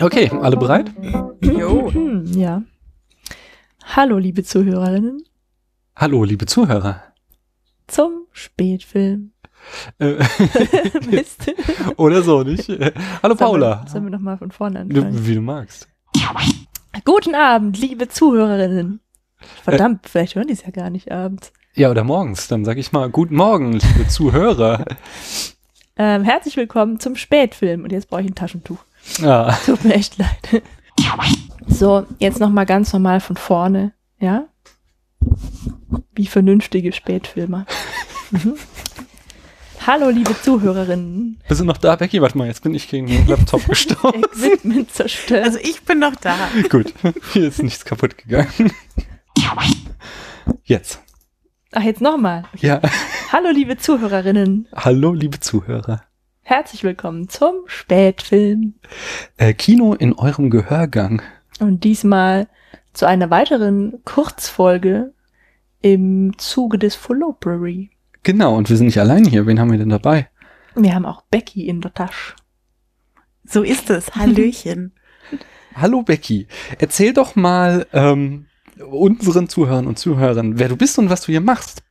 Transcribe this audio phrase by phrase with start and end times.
[0.00, 0.90] Okay, alle bereit?
[1.42, 1.90] Jo.
[2.24, 2.62] Ja.
[3.84, 5.22] Hallo, liebe Zuhörerinnen,
[5.96, 7.02] Hallo, liebe Zuhörer.
[7.88, 9.32] zum Spätfilm.
[9.98, 10.14] Äh,
[11.10, 11.52] Mist.
[11.96, 12.68] oder so, nicht?
[12.68, 12.92] Äh,
[13.22, 13.72] Hallo Paula.
[13.72, 15.26] Sollen wir, sollen wir nochmal von vorne anfangen?
[15.26, 15.88] wie du magst.
[17.04, 19.00] Guten Abend, liebe Zuhörerinnen.
[19.62, 21.52] Verdammt, vielleicht hören die es ja gar nicht abends.
[21.74, 22.48] Ja, oder morgens.
[22.48, 24.84] Dann sag ich mal, guten Morgen, liebe Zuhörer.
[26.00, 27.82] Ähm, herzlich willkommen zum Spätfilm.
[27.82, 28.78] Und jetzt brauche ich ein Taschentuch.
[29.18, 30.62] Ja, Tut mir echt leid.
[31.66, 33.92] So, jetzt nochmal ganz normal von vorne.
[34.20, 34.46] Ja?
[36.14, 37.66] Wie vernünftige Spätfilmer.
[39.88, 41.40] Hallo, liebe Zuhörerinnen.
[41.48, 42.20] bist du noch da, Becky?
[42.20, 44.22] Warte mal, jetzt bin ich gegen den Laptop gestorben.
[44.34, 45.46] Equipment zerstört.
[45.46, 46.36] Also ich bin noch da.
[46.68, 46.92] Gut,
[47.32, 48.70] hier ist nichts kaputt gegangen.
[50.64, 51.00] Jetzt.
[51.72, 52.44] Ach, jetzt nochmal.
[52.56, 52.82] Ja,
[53.32, 54.68] Hallo, liebe Zuhörerinnen.
[54.76, 56.02] hallo, liebe Zuhörer.
[56.42, 58.74] Herzlich willkommen zum Spätfilm.
[59.38, 61.22] Äh, Kino in eurem Gehörgang.
[61.60, 62.48] Und diesmal
[62.92, 65.14] zu einer weiteren Kurzfolge
[65.80, 67.88] im Zuge des Followbury.
[68.22, 69.46] Genau, und wir sind nicht allein hier.
[69.46, 70.28] Wen haben wir denn dabei?
[70.74, 72.34] Wir haben auch Becky in der Tasche.
[73.44, 74.14] So ist es.
[74.14, 74.92] Hallöchen.
[75.74, 76.48] Hallo Becky,
[76.78, 78.46] erzähl doch mal ähm,
[78.90, 81.82] unseren Zuhörern und Zuhörern, wer du bist und was du hier machst.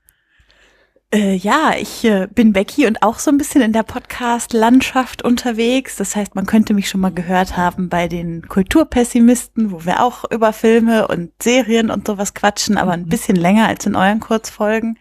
[1.14, 5.96] äh, ja, ich äh, bin Becky und auch so ein bisschen in der Podcast-Landschaft unterwegs.
[5.96, 10.30] Das heißt, man könnte mich schon mal gehört haben bei den Kulturpessimisten, wo wir auch
[10.30, 14.98] über Filme und Serien und sowas quatschen, aber ein bisschen länger als in euren Kurzfolgen.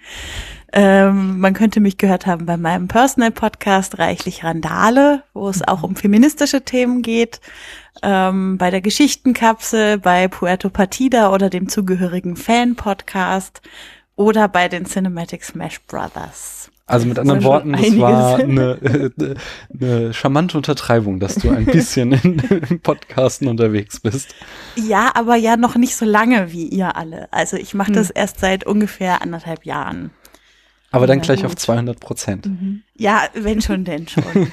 [0.78, 5.96] Ähm, man könnte mich gehört haben bei meinem Personal-Podcast Reichlich Randale, wo es auch um
[5.96, 7.41] feministische Themen geht.
[8.02, 13.62] Ähm, bei der Geschichtenkapsel, bei Puerto Partida oder dem zugehörigen Fan-Podcast
[14.16, 16.70] oder bei den Cinematic Smash Brothers.
[16.84, 17.98] Also mit anderen Worten, einiges.
[17.98, 19.34] war eine, äh,
[19.72, 22.38] eine charmante Untertreibung, dass du ein bisschen in,
[22.69, 24.34] im Podcasten unterwegs bist.
[24.76, 27.32] Ja, aber ja noch nicht so lange wie ihr alle.
[27.32, 27.94] Also ich mache Hm.
[27.94, 30.10] das erst seit ungefähr anderthalb Jahren.
[30.97, 31.47] Aber dann Na gleich gut.
[31.47, 32.49] auf 200 Prozent.
[32.97, 34.25] Ja, wenn schon, denn schon.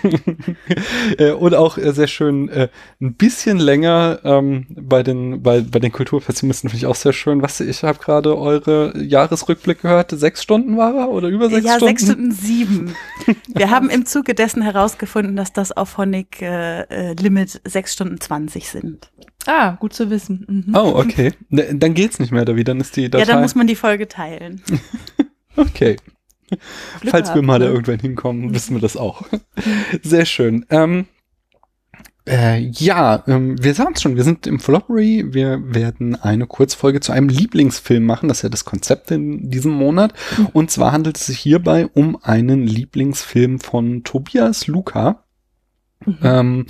[1.18, 2.70] Äh, und auch äh, sehr schön, äh,
[3.02, 7.42] ein bisschen länger ähm, bei den bei, bei den Kulturpessimisten finde ich auch sehr schön.
[7.42, 10.12] Was ich habe gerade eure Jahresrückblick gehört.
[10.12, 11.98] Sechs Stunden war er oder über sechs ja, Stunden?
[11.98, 12.96] sechs Stunden sieben.
[13.48, 18.20] Wir haben im Zuge dessen herausgefunden, dass das auf Honig äh, äh, Limit sechs Stunden
[18.20, 19.12] zwanzig sind.
[19.46, 20.46] Ah, gut zu wissen.
[20.68, 20.76] Mhm.
[20.76, 21.34] Oh, okay.
[21.50, 22.68] Dann geht's nicht mehr, David.
[22.68, 23.26] Dann ist die Datei.
[23.26, 24.62] Ja, dann muss man die Folge teilen.
[25.56, 25.98] Okay.
[27.06, 27.72] Falls wir mal da ne?
[27.72, 29.24] irgendwann hinkommen, wissen wir das auch.
[30.02, 30.66] Sehr schön.
[30.70, 31.06] Ähm,
[32.26, 35.34] äh, ja, ähm, wir sagen es schon, wir sind im Floppery.
[35.34, 38.30] Wir werden eine Kurzfolge zu einem Lieblingsfilm machen.
[38.30, 40.14] Das ist ja das Konzept in diesem Monat.
[40.54, 45.26] Und zwar handelt es sich hierbei um einen Lieblingsfilm von Tobias Luca.
[46.06, 46.18] Mhm.
[46.24, 46.66] Ähm,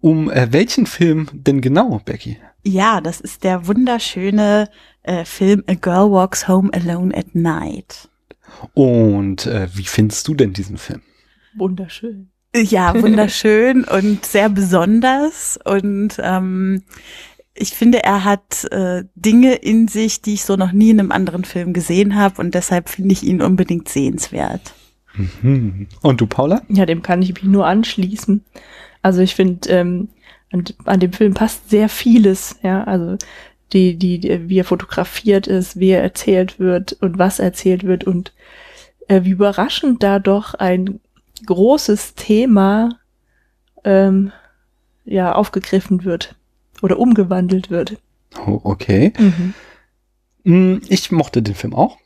[0.00, 2.38] um äh, welchen Film denn genau, Becky?
[2.64, 4.68] Ja, das ist der wunderschöne
[5.02, 8.08] äh, Film A Girl Walks Home Alone at Night.
[8.74, 11.02] Und äh, wie findest du denn diesen Film?
[11.56, 12.30] Wunderschön.
[12.54, 15.58] Ja, wunderschön und sehr besonders.
[15.64, 16.82] Und ähm,
[17.54, 21.12] ich finde, er hat äh, Dinge in sich, die ich so noch nie in einem
[21.12, 22.40] anderen Film gesehen habe.
[22.40, 24.74] Und deshalb finde ich ihn unbedingt sehenswert.
[25.14, 25.88] Mhm.
[26.02, 26.62] Und du, Paula?
[26.68, 28.44] Ja, dem kann ich mich nur anschließen.
[29.02, 30.08] Also ich finde, ähm,
[30.52, 33.16] an, an dem Film passt sehr vieles, ja, also
[33.72, 38.04] die, die, die, wie er fotografiert ist, wie er erzählt wird und was erzählt wird
[38.04, 38.32] und
[39.08, 41.00] äh, wie überraschend da doch ein
[41.44, 42.98] großes Thema
[43.84, 44.32] ähm,
[45.04, 46.34] ja aufgegriffen wird
[46.82, 47.96] oder umgewandelt wird.
[48.46, 49.12] Oh, okay.
[49.18, 49.54] Mhm.
[50.44, 51.98] Mm, Ich mochte den Film auch.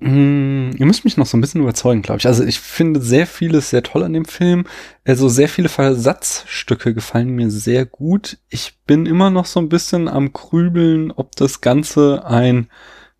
[0.00, 2.26] Ihr müsst mich noch so ein bisschen überzeugen, glaube ich.
[2.26, 4.66] Also ich finde sehr vieles sehr toll an dem Film.
[5.04, 8.38] Also sehr viele Versatzstücke gefallen mir sehr gut.
[8.48, 12.68] Ich bin immer noch so ein bisschen am Grübeln, ob das Ganze ein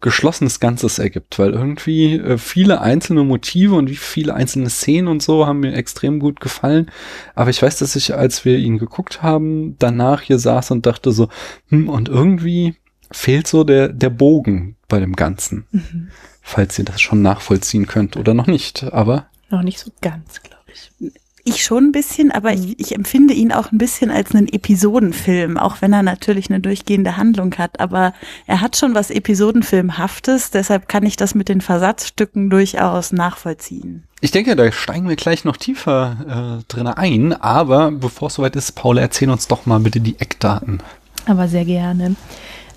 [0.00, 5.22] geschlossenes Ganzes ergibt, weil irgendwie äh, viele einzelne Motive und wie viele einzelne Szenen und
[5.22, 6.90] so haben mir extrem gut gefallen.
[7.34, 11.12] Aber ich weiß, dass ich, als wir ihn geguckt haben, danach hier saß und dachte
[11.12, 11.28] so,
[11.68, 12.76] hm, und irgendwie
[13.12, 15.66] fehlt so der, der Bogen bei dem Ganzen.
[15.70, 16.08] Mhm.
[16.50, 20.64] Falls ihr das schon nachvollziehen könnt oder noch nicht, aber Noch nicht so ganz, glaube
[20.72, 21.12] ich.
[21.44, 25.56] Ich schon ein bisschen, aber ich, ich empfinde ihn auch ein bisschen als einen Episodenfilm,
[25.56, 27.78] auch wenn er natürlich eine durchgehende Handlung hat.
[27.78, 28.14] Aber
[28.48, 34.02] er hat schon was Episodenfilmhaftes, deshalb kann ich das mit den Versatzstücken durchaus nachvollziehen.
[34.20, 38.56] Ich denke, da steigen wir gleich noch tiefer äh, drin ein, aber bevor es soweit
[38.56, 40.82] ist, Paula, erzähl uns doch mal bitte die Eckdaten.
[41.26, 42.16] Aber sehr gerne.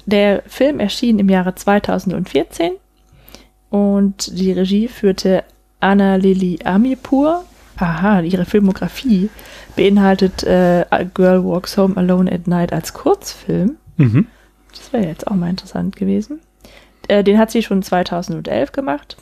[0.06, 2.74] Der Film erschien im Jahre 2014
[3.74, 5.44] und die Regie führte
[5.80, 7.44] Anna Lili Amirpur.
[7.78, 9.31] Aha, ihre Filmografie
[9.75, 13.78] beinhaltet äh, A Girl Walks Home Alone at Night als Kurzfilm.
[13.98, 14.28] Mhm.
[14.70, 16.40] Das wäre jetzt auch mal interessant gewesen.
[17.08, 19.18] Äh, den hat sie schon 2011 gemacht.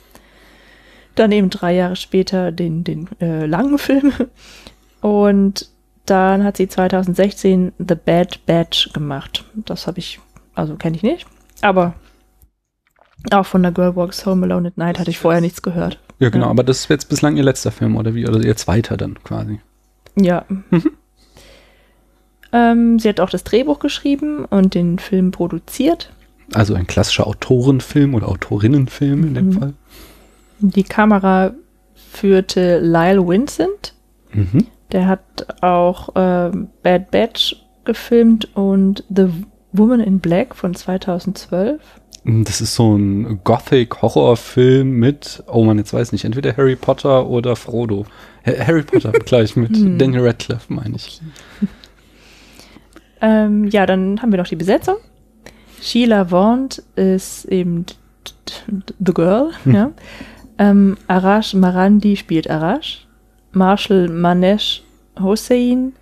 [1.14, 4.12] Dann eben drei Jahre später den, den äh, langen Film.
[5.00, 5.70] Und
[6.04, 9.46] dann hat sie 2016 The Bad Batch gemacht.
[9.54, 10.20] Das habe ich,
[10.54, 11.26] also kenne ich nicht.
[11.62, 11.94] Aber
[13.30, 15.98] auch von der Girl Walks Home Alone at Night hatte ich vorher nichts gehört.
[16.18, 16.50] Ja, genau, Ja.
[16.50, 18.26] aber das ist jetzt bislang ihr letzter Film, oder wie?
[18.26, 19.60] Oder ihr zweiter dann quasi.
[20.16, 20.44] Ja.
[20.48, 20.90] Mhm.
[22.52, 26.12] Ähm, sie hat auch das Drehbuch geschrieben und den Film produziert.
[26.52, 29.52] Also ein klassischer Autorenfilm oder Autorinnenfilm in dem Mhm.
[29.52, 29.72] Fall.
[30.60, 31.52] Die Kamera
[31.94, 33.94] führte Lyle Vincent.
[34.32, 34.66] Mhm.
[34.92, 39.28] Der hat auch ähm, Bad Batch gefilmt und The
[39.72, 41.80] Woman in Black von 2012.
[42.24, 47.26] Das ist so ein Gothic-Horrorfilm mit, oh man, jetzt weiß ich nicht, entweder Harry Potter
[47.26, 48.06] oder Frodo.
[48.46, 49.98] Ha- Harry Potter gleich mit Hm.
[49.98, 51.20] Daniel Radcliffe, meine ich.
[53.24, 54.96] Ähm, ja, dann haben wir noch die Besetzung.
[55.80, 57.86] Sheila Vaughn ist eben
[58.98, 59.50] The Girl.
[59.62, 59.72] Hm.
[59.74, 59.90] Ja.
[60.58, 63.06] Ähm, Arash Marandi spielt Arash.
[63.52, 64.82] Marshall Manesh
[65.20, 65.92] Hossein.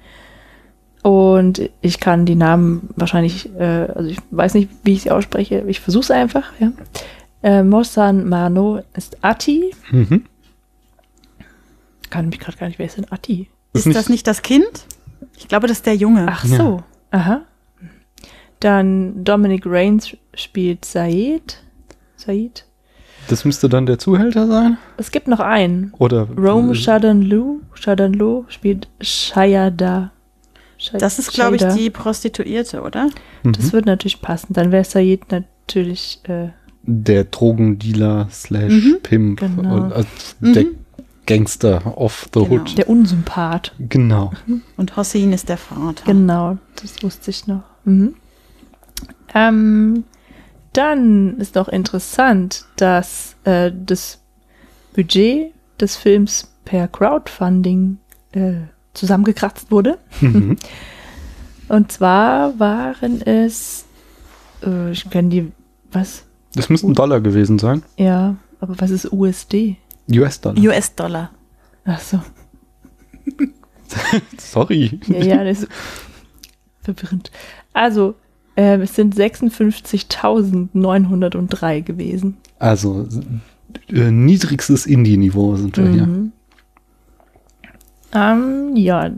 [1.03, 5.65] Und ich kann die Namen wahrscheinlich, äh, also ich weiß nicht, wie ich sie ausspreche.
[5.67, 6.53] Ich versuche es einfach.
[6.59, 6.73] Ja.
[7.43, 9.75] Äh, Mohsan Mano ist Ati.
[9.91, 10.25] Mhm.
[12.11, 13.49] Kann mich gerade gar nicht, wer ist denn Ati?
[13.73, 14.87] Ist Ist das nicht das Kind?
[15.39, 16.27] Ich glaube, das ist der Junge.
[16.29, 17.43] Ach so, aha.
[18.59, 21.63] Dann Dominic Rains spielt Said.
[22.17, 22.67] Said.
[23.29, 24.77] Das müsste dann der Zuhälter sein?
[24.97, 25.93] Es gibt noch einen.
[25.99, 27.61] Oder Rome Shadanlu.
[27.75, 30.11] Shadanlu spielt Shayada.
[30.99, 33.11] Das ist, glaube ich, die Prostituierte, oder?
[33.43, 33.53] Mhm.
[33.53, 34.53] Das wird natürlich passen.
[34.55, 36.21] Dann wäre Said natürlich.
[36.25, 36.49] Äh,
[36.83, 38.97] der Drogendealer slash Mhm.
[39.03, 39.41] Pimp.
[39.41, 39.75] Genau.
[39.77, 40.05] Und, äh,
[40.41, 40.77] Der Mhm.
[41.27, 42.51] Gangster of the Genau.
[42.51, 42.79] Hood.
[42.79, 43.73] der Unsympath.
[43.79, 44.33] Genau.
[44.77, 46.05] Und Hossein ist der Vater.
[46.07, 47.63] Genau, das wusste ich noch.
[47.85, 48.15] Mhm.
[49.35, 50.05] Ähm,
[50.73, 54.19] dann ist noch interessant, dass äh, das
[54.95, 57.99] Budget des Films per Crowdfunding
[58.33, 58.53] äh,
[59.01, 59.99] zusammengekratzt wurde.
[60.21, 60.57] Mhm.
[61.69, 63.85] Und zwar waren es,
[64.65, 65.53] äh, ich kenne die,
[65.93, 66.25] was?
[66.55, 67.83] Das müssten Dollar gewesen sein.
[67.97, 69.77] Ja, aber was ist USD?
[70.11, 70.59] US-Dollar.
[70.59, 71.31] US-Dollar.
[71.85, 72.21] Ach so,
[74.39, 75.01] Sorry.
[75.07, 75.69] ja, ja, das ist
[76.83, 77.31] verwirrend.
[77.73, 78.17] Also,
[78.57, 82.37] äh, es sind 56.903 gewesen.
[82.59, 83.07] Also
[83.89, 86.09] äh, niedrigstes Indie-Niveau sind wir hier.
[88.13, 89.11] Ähm, ja,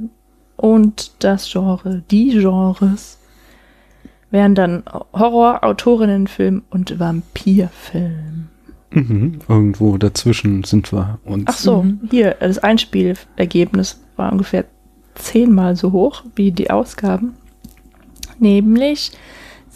[0.56, 3.18] und das Genre, die Genres
[4.30, 8.48] wären dann Horror, Autorinnenfilm und Vampirfilm.
[8.90, 9.38] Mhm.
[9.48, 11.44] Irgendwo dazwischen sind wir uns.
[11.46, 12.00] Ach so, Mhm.
[12.10, 14.64] hier, das Einspielergebnis war ungefähr
[15.14, 17.34] zehnmal so hoch wie die Ausgaben,
[18.38, 19.12] nämlich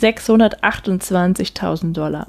[0.00, 2.28] 628.000 Dollar.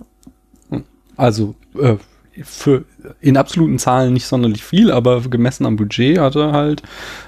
[1.17, 1.95] Also äh,
[2.43, 2.85] für
[3.21, 6.81] in absoluten Zahlen nicht sonderlich viel, aber gemessen am Budget hatte halt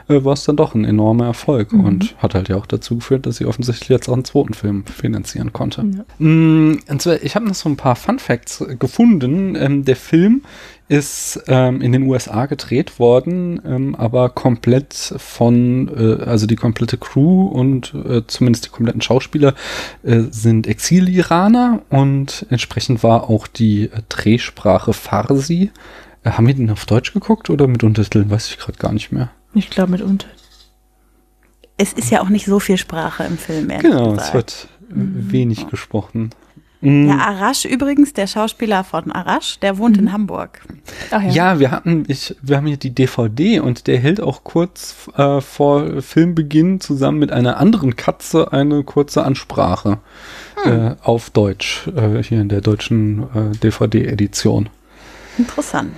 [0.07, 1.85] äh, war es dann doch ein enormer Erfolg Mhm.
[1.85, 4.85] und hat halt ja auch dazu geführt, dass sie offensichtlich jetzt auch einen zweiten Film
[4.85, 5.81] finanzieren konnte.
[5.81, 6.25] Ja.
[6.25, 9.55] Mm, und zwar, ich habe noch so ein paar Fun Facts gefunden.
[9.55, 10.43] Ähm, der Film
[10.89, 16.97] ist ähm, in den USA gedreht worden, ähm, aber komplett von, äh, also die komplette
[16.97, 19.53] Crew und äh, zumindest die kompletten Schauspieler
[20.03, 25.71] äh, sind Exil-Iraner und entsprechend war auch die äh, Drehsprache Farsi.
[26.23, 28.29] Äh, haben wir den auf Deutsch geguckt oder mit Untertiteln?
[28.31, 29.29] Weiß ich gerade gar nicht mehr.
[29.53, 30.27] Ich glaube mit unter.
[31.77, 35.31] Es ist ja auch nicht so viel Sprache im Film, ehrlich Genau, es wird Mhm.
[35.31, 36.31] wenig gesprochen.
[36.81, 37.09] Mm.
[37.09, 40.03] Ja, Arash übrigens, der Schauspieler von Arash, der wohnt Mhm.
[40.03, 40.61] in Hamburg.
[41.11, 41.29] Ach ja.
[41.29, 45.41] Ja, wir hatten, ich, wir haben hier die DVD und der hält auch kurz äh,
[45.41, 49.97] vor Filmbeginn zusammen mit einer anderen Katze eine kurze Ansprache
[50.65, 54.69] äh, auf Deutsch, äh, hier in der deutschen äh, DVD-Edition.
[55.37, 55.91] Interessant.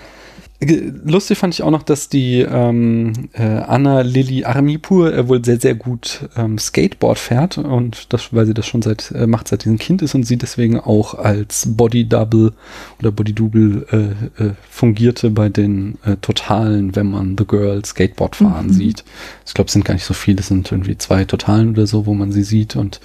[0.63, 5.59] Lustig fand ich auch noch, dass die ähm, äh, Anna Lili Armipur äh, wohl sehr,
[5.59, 9.65] sehr gut ähm, Skateboard fährt und das, weil sie das schon seit, äh, macht, seit
[9.65, 12.53] diesem Kind ist und sie deswegen auch als Body Double
[12.99, 18.35] oder Body Double äh, äh, fungierte bei den äh, Totalen, wenn man The Girl Skateboard
[18.35, 18.73] fahren mhm.
[18.73, 19.03] sieht.
[19.47, 22.05] Ich glaube, es sind gar nicht so viele, es sind irgendwie zwei Totalen oder so,
[22.05, 22.99] wo man sie sieht und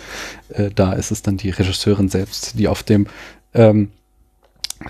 [0.51, 3.07] äh, da ist es dann die Regisseurin selbst, die auf dem
[3.55, 3.89] ähm,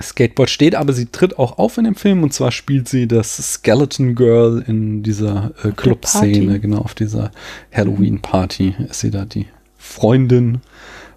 [0.02, 2.22] Skateboard steht, aber sie tritt auch auf in dem Film.
[2.22, 7.30] Und zwar spielt sie das Skeleton Girl in dieser äh, Club-Szene, genau, auf dieser
[7.72, 9.46] Halloween-Party ist sie da die
[9.78, 10.60] Freundin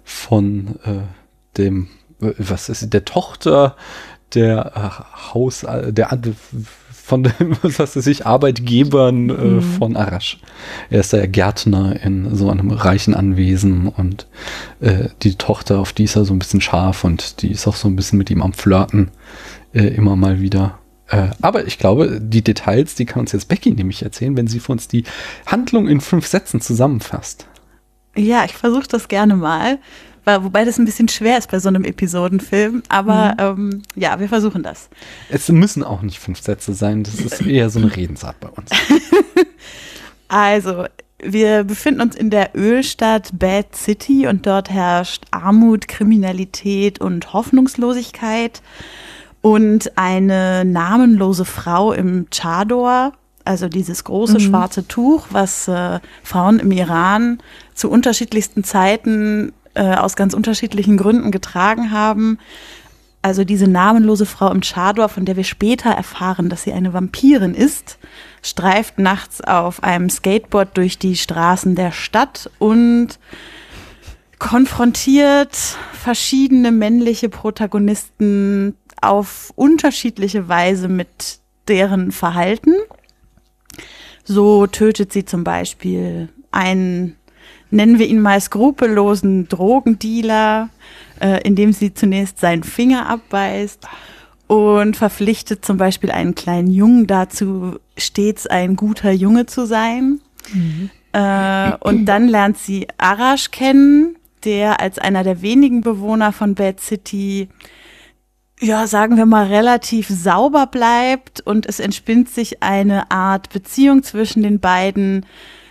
[0.04, 1.00] von äh,
[1.56, 1.88] dem,
[2.20, 3.76] äh, was ist sie, der Tochter
[4.34, 6.12] der äh, Haus, der
[7.10, 9.62] von dem, was weiß ich, Arbeitgebern äh, mhm.
[9.62, 10.38] von Arash.
[10.90, 14.28] Er ist der Gärtner in so einem reichen Anwesen und
[14.78, 17.74] äh, die Tochter, auf die ist er so ein bisschen scharf und die ist auch
[17.74, 19.10] so ein bisschen mit ihm am Flirten
[19.74, 20.78] äh, immer mal wieder.
[21.08, 24.60] Äh, aber ich glaube, die Details, die kann uns jetzt Becky nämlich erzählen, wenn sie
[24.60, 25.02] für uns die
[25.46, 27.48] Handlung in fünf Sätzen zusammenfasst.
[28.16, 29.78] Ja, ich versuche das gerne mal
[30.24, 32.82] wobei das ein bisschen schwer ist bei so einem Episodenfilm.
[32.88, 33.72] Aber mhm.
[33.72, 34.88] ähm, ja, wir versuchen das.
[35.28, 37.02] Es müssen auch nicht fünf Sätze sein.
[37.04, 38.70] Das ist eher so eine Redensart bei uns.
[40.28, 40.84] also,
[41.22, 48.62] wir befinden uns in der Ölstadt Bad City und dort herrscht Armut, Kriminalität und Hoffnungslosigkeit.
[49.42, 53.12] Und eine namenlose Frau im Chador,
[53.44, 54.40] also dieses große mhm.
[54.40, 57.38] schwarze Tuch, was äh, Frauen im Iran
[57.74, 62.38] zu unterschiedlichsten Zeiten äh, aus ganz unterschiedlichen Gründen getragen haben.
[63.22, 67.54] Also diese namenlose Frau im Chador, von der wir später erfahren, dass sie eine Vampirin
[67.54, 67.98] ist,
[68.42, 73.18] streift nachts auf einem Skateboard durch die Straßen der Stadt und
[74.38, 75.56] konfrontiert
[75.92, 82.74] verschiedene männliche Protagonisten auf unterschiedliche Weise mit deren Verhalten.
[84.24, 87.16] So tötet sie zum Beispiel einen
[87.70, 90.68] nennen wir ihn mal skrupellosen Drogendealer,
[91.20, 93.86] äh, indem sie zunächst seinen Finger abbeißt
[94.46, 100.20] und verpflichtet zum Beispiel einen kleinen Jungen dazu, stets ein guter Junge zu sein.
[100.52, 100.90] Mhm.
[101.12, 106.80] Äh, und dann lernt sie Arash kennen, der als einer der wenigen Bewohner von Bad
[106.80, 107.48] City
[108.60, 114.42] ja, sagen wir mal, relativ sauber bleibt und es entspinnt sich eine Art Beziehung zwischen
[114.42, 115.24] den beiden,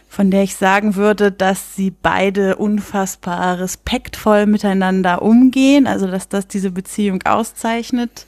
[0.10, 6.48] von der ich sagen würde, dass sie beide unfassbar respektvoll miteinander umgehen, also dass das
[6.48, 8.26] diese Beziehung auszeichnet.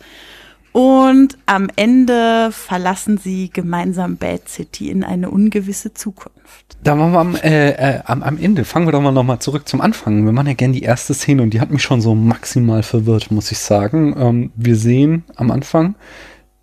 [0.73, 6.77] Und am Ende verlassen sie gemeinsam Bad City in eine ungewisse Zukunft.
[6.83, 9.67] Da machen wir am, äh, äh, am, am Ende, fangen wir doch mal nochmal zurück
[9.67, 10.23] zum Anfang.
[10.23, 13.31] Wir machen ja gerne die erste Szene und die hat mich schon so maximal verwirrt,
[13.31, 14.15] muss ich sagen.
[14.17, 15.95] Ähm, wir sehen am Anfang,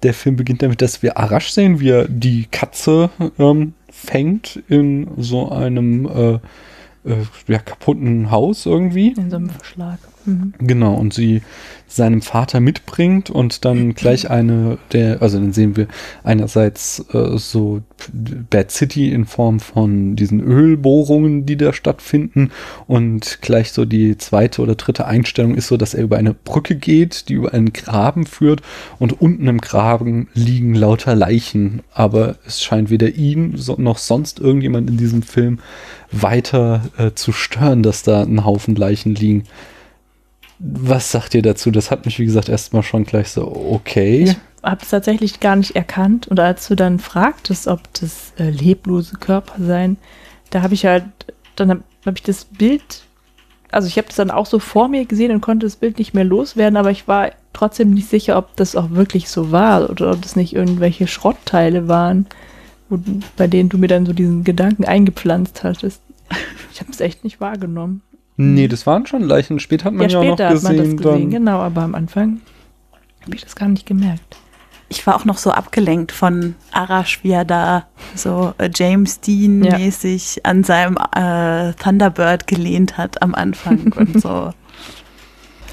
[0.03, 5.09] der Film beginnt damit, dass wir Arash sehen, wie er die Katze ähm, fängt in
[5.17, 6.33] so einem äh,
[7.09, 9.09] äh, ja, kaputten Haus irgendwie.
[9.09, 9.99] In so einem Verschlag.
[10.29, 10.53] Mhm.
[10.59, 11.41] Genau, und sie
[11.87, 15.89] seinem Vater mitbringt und dann gleich eine der, also dann sehen wir
[16.23, 17.81] einerseits äh, so
[18.51, 22.51] Bad City in Form von diesen Ölbohrungen, die da stattfinden
[22.87, 26.77] und gleich so die zweite oder dritte Einstellung ist so, dass er über eine Brücke
[26.77, 28.61] geht, die über einen Graben führt
[28.99, 34.91] und unten im Graben liegen lauter Leichen, aber es scheint weder ihn noch sonst irgendjemand
[34.91, 35.61] in diesem Film
[36.13, 39.45] weiter äh, zu stören, dass da ein Haufen Leichen liegen.
[40.59, 41.71] Was sagt ihr dazu?
[41.71, 44.25] Das hat mich, wie gesagt, erstmal schon gleich so, okay.
[44.25, 46.27] Ich habe es tatsächlich gar nicht erkannt.
[46.29, 49.97] Und als du dann fragtest, ob das äh, leblose Körper seien,
[50.51, 51.05] da habe ich halt,
[51.57, 53.03] dann habe hab ich das Bild,
[53.71, 56.15] also ich habe das dann auch so vor mir gesehen und konnte das Bild nicht
[56.15, 60.13] mehr loswerden, aber ich war trotzdem nicht sicher, ob das auch wirklich so war oder
[60.13, 62.27] ob das nicht irgendwelche Schrottteile waren,
[62.89, 62.99] wo,
[63.37, 66.03] bei denen du mir dann so diesen Gedanken eingepflanzt hattest.
[66.73, 68.03] Ich habe es echt nicht wahrgenommen.
[68.41, 69.59] Nee, das waren schon Leichen.
[69.59, 70.69] Später hat man ja, ja auch noch gesehen.
[70.69, 72.41] Hat man das gesehen genau, aber am Anfang
[73.25, 74.39] habe ich das gar nicht gemerkt.
[74.89, 80.37] Ich war auch noch so abgelenkt von Arash, wie er da so äh, James Dean-mäßig
[80.37, 80.43] ja.
[80.45, 84.53] an seinem äh, Thunderbird gelehnt hat am Anfang und so.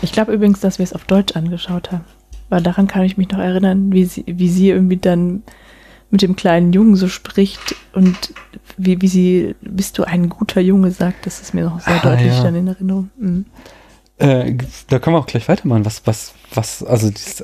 [0.02, 2.04] Ich glaube übrigens, dass wir es auf Deutsch angeschaut haben.
[2.50, 5.44] Weil daran kann ich mich noch erinnern, wie sie, wie sie irgendwie dann
[6.16, 8.34] mit dem kleinen Jungen so spricht und
[8.78, 12.10] wie, wie sie, bist du ein guter Junge sagt, das ist mir noch sehr ah,
[12.10, 12.42] deutlich ja.
[12.42, 13.10] dann in Erinnerung.
[13.20, 13.46] Mhm.
[14.18, 14.56] Äh,
[14.88, 15.84] da können wir auch gleich weitermachen.
[15.84, 17.44] Was, was, was, also das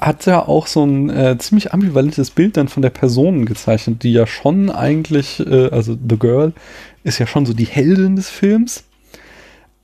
[0.00, 4.12] hat ja auch so ein äh, ziemlich ambivalentes Bild dann von der Person gezeichnet, die
[4.12, 6.54] ja schon eigentlich, äh, also The Girl
[7.04, 8.84] ist ja schon so die Heldin des Films.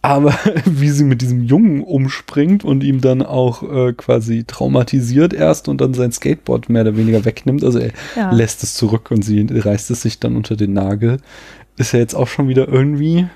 [0.03, 0.35] Aber
[0.67, 5.81] wie sie mit diesem Jungen umspringt und ihm dann auch äh, quasi traumatisiert erst und
[5.81, 8.33] dann sein Skateboard mehr oder weniger wegnimmt, also er Ja.
[8.33, 11.19] lässt es zurück und sie reißt es sich dann unter den Nagel,
[11.77, 13.27] ist ja jetzt auch schon wieder irgendwie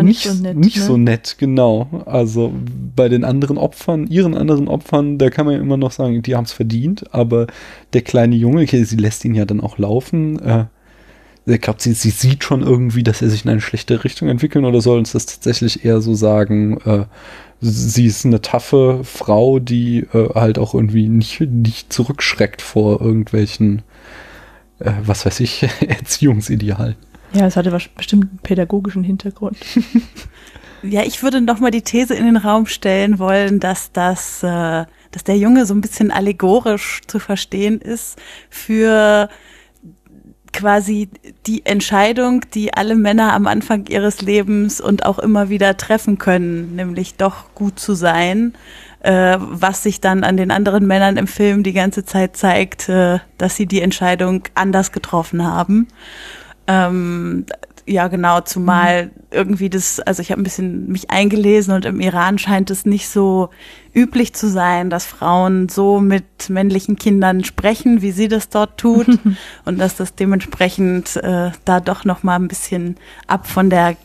[0.00, 0.82] nicht so nett, nicht ne?
[0.82, 2.02] so nett, genau.
[2.06, 2.52] Also
[2.96, 6.34] bei den anderen Opfern, ihren anderen Opfern, da kann man ja immer noch sagen, die
[6.34, 7.46] haben es verdient, aber
[7.92, 10.38] der kleine Junge, okay, sie lässt ihn ja dann auch laufen.
[10.38, 10.64] Äh,
[11.46, 14.64] ich glaube, sie, sie sieht schon irgendwie, dass er sich in eine schlechte Richtung entwickeln
[14.64, 17.04] oder soll uns das tatsächlich eher so sagen, äh,
[17.60, 23.82] sie ist eine taffe Frau, die äh, halt auch irgendwie nicht, nicht zurückschreckt vor irgendwelchen,
[24.78, 26.96] äh, was weiß ich, Erziehungsidealen.
[27.32, 29.56] Ja, es hatte bestimmt einen pädagogischen Hintergrund.
[30.84, 34.84] Ja, ich würde noch mal die These in den Raum stellen wollen, dass das, äh,
[35.12, 38.18] dass der Junge so ein bisschen allegorisch zu verstehen ist
[38.50, 39.28] für
[40.52, 41.08] quasi
[41.46, 46.76] die Entscheidung, die alle Männer am Anfang ihres Lebens und auch immer wieder treffen können,
[46.76, 48.54] nämlich doch gut zu sein,
[49.00, 53.18] äh, was sich dann an den anderen Männern im Film die ganze Zeit zeigt, äh,
[53.38, 55.88] dass sie die Entscheidung anders getroffen haben.
[56.66, 57.46] Ähm,
[57.86, 62.38] ja, genau, zumal irgendwie das, also ich habe ein bisschen mich eingelesen und im Iran
[62.38, 63.50] scheint es nicht so
[63.92, 69.06] üblich zu sein, dass Frauen so mit männlichen Kindern sprechen, wie sie das dort tut
[69.64, 72.96] und dass das dementsprechend äh, da doch noch mal ein bisschen
[73.26, 73.96] ab von der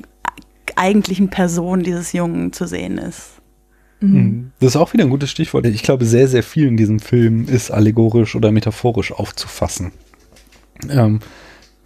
[0.75, 3.34] eigentlichen Person dieses Jungen zu sehen ist.
[4.00, 4.51] Mhm.
[4.60, 5.65] Das ist auch wieder ein gutes Stichwort.
[5.65, 9.91] Ich glaube, sehr, sehr viel in diesem Film ist allegorisch oder metaphorisch aufzufassen.
[10.89, 11.19] Ähm,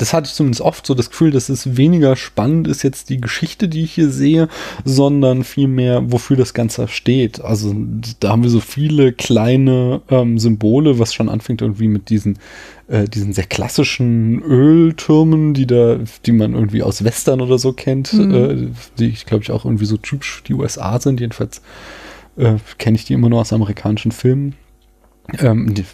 [0.01, 3.21] das hatte ich zumindest oft so das Gefühl, dass es weniger spannend ist jetzt die
[3.21, 4.47] Geschichte, die ich hier sehe,
[4.83, 7.39] sondern vielmehr, wofür das Ganze steht.
[7.39, 7.75] Also
[8.19, 12.39] da haben wir so viele kleine ähm, Symbole, was schon anfängt irgendwie mit diesen,
[12.87, 18.11] äh, diesen sehr klassischen Öltürmen, die da, die man irgendwie aus Western oder so kennt,
[18.13, 18.33] Mhm.
[18.33, 18.67] äh,
[18.97, 21.19] die ich glaube ich auch irgendwie so typisch die USA sind.
[21.19, 21.61] Jedenfalls
[22.37, 24.55] äh, kenne ich die immer nur aus amerikanischen Filmen.
[25.37, 25.85] Ähm, die,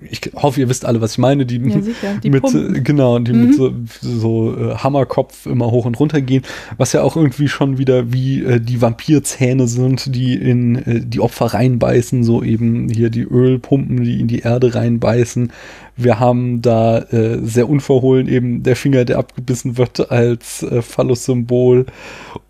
[0.00, 1.46] ich hoffe, ihr wisst alle, was ich meine.
[1.46, 2.18] Die, Ja, sicher.
[2.22, 2.76] Die mit, Pumpen.
[2.76, 3.46] äh, genau, die Mhm.
[3.46, 6.42] mit so, so äh, Hammerkopf immer hoch und runter gehen,
[6.76, 11.20] was ja auch irgendwie schon wieder wie äh, die Vampirzähne sind, die in äh, die
[11.20, 15.50] Opfer reinbeißen, so eben hier die Ölpumpen, die in die Erde reinbeißen.
[15.96, 21.86] Wir haben da äh, sehr unverhohlen eben der Finger, der abgebissen wird als äh, Phallus-Symbol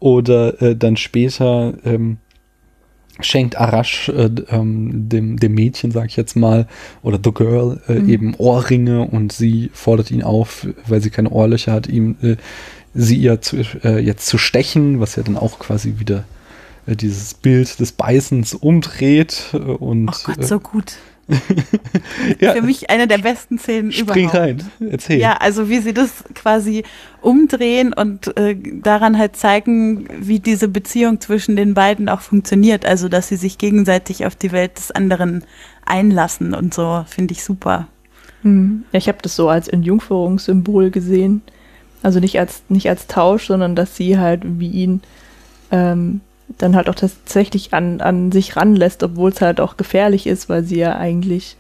[0.01, 2.17] oder äh, dann später ähm,
[3.21, 6.67] schenkt Arash äh, ähm, dem, dem Mädchen, sag ich jetzt mal,
[7.03, 8.09] oder The Girl äh, Mhm.
[8.09, 12.37] eben Ohrringe und sie fordert ihn auf, weil sie keine Ohrlöcher hat, ihm äh,
[12.95, 16.25] sie ihr zu, äh, jetzt zu stechen, was ja dann auch quasi wieder
[16.87, 20.97] äh, dieses Bild des Beißens umdreht äh, und Oh Gott, so gut.
[22.41, 24.35] ja, Für mich eine der besten Szenen spring überhaupt.
[24.35, 25.19] rein, erzähl.
[25.19, 26.85] Ja, also wie sie das quasi
[27.21, 32.87] umdrehen und äh, daran halt zeigen, wie diese Beziehung zwischen den beiden auch funktioniert.
[32.87, 35.45] Also, dass sie sich gegenseitig auf die Welt des anderen
[35.85, 37.89] einlassen und so, finde ich super.
[38.43, 38.85] Mhm.
[38.93, 41.43] Ja, ich habe das so als Entjungferungssymbol gesehen.
[42.03, 45.01] Also nicht als, nicht als Tausch, sondern dass sie halt wie ihn
[45.73, 46.21] ähm,
[46.59, 50.65] dann halt auch tatsächlich an, an sich ranlässt, obwohl es halt auch gefährlich ist, weil
[50.65, 51.57] sie ja eigentlich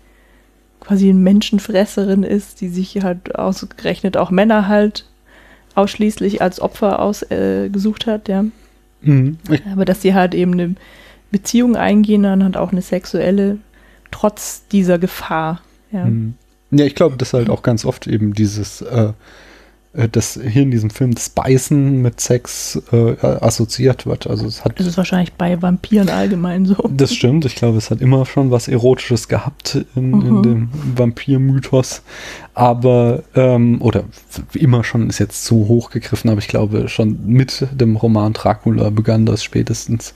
[0.81, 5.07] quasi eine Menschenfresserin ist, die sich halt ausgerechnet auch Männer halt
[5.75, 8.45] ausschließlich als Opfer ausgesucht äh, hat, ja.
[9.03, 9.39] Mhm.
[9.73, 10.75] Aber dass sie halt eben eine
[11.31, 13.59] Beziehung eingehen, dann halt auch eine sexuelle,
[14.11, 16.05] trotz dieser Gefahr, ja.
[16.05, 16.35] Mhm.
[16.73, 19.13] Ja, ich glaube, dass halt auch ganz oft eben dieses, äh,
[20.13, 24.27] das hier in diesem Film das Beißen mit Sex äh, assoziiert wird.
[24.27, 26.77] Also es hat, Das ist wahrscheinlich bei Vampiren allgemein so.
[26.91, 30.43] das stimmt, ich glaube, es hat immer schon was Erotisches gehabt in, in Mhm.
[30.43, 32.03] dem Vampir-Mythos.
[32.55, 34.05] Aber, ähm, oder
[34.53, 38.33] wie immer schon ist jetzt zu hoch gegriffen, aber ich glaube schon mit dem Roman
[38.33, 40.15] Dracula begann das spätestens,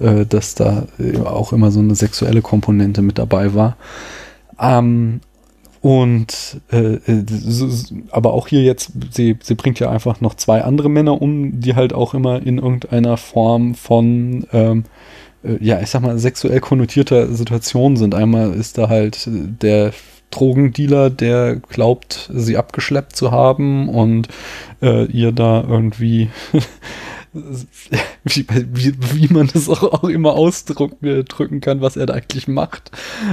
[0.00, 3.76] äh, dass da äh, auch immer so eine sexuelle Komponente mit dabei war.
[4.60, 5.20] Ähm,
[5.86, 7.24] und äh, äh,
[8.10, 11.76] aber auch hier jetzt, sie, sie bringt ja einfach noch zwei andere Männer um, die
[11.76, 14.82] halt auch immer in irgendeiner Form von ähm,
[15.44, 18.16] äh, ja, ich sag mal, sexuell konnotierter Situation sind.
[18.16, 19.92] Einmal ist da halt äh, der
[20.32, 24.26] Drogendealer, der glaubt, sie abgeschleppt zu haben und
[24.82, 26.30] äh, ihr da irgendwie
[28.24, 32.48] wie, wie, wie man das auch, auch immer ausdrücken drücken kann, was er da eigentlich
[32.48, 32.90] macht.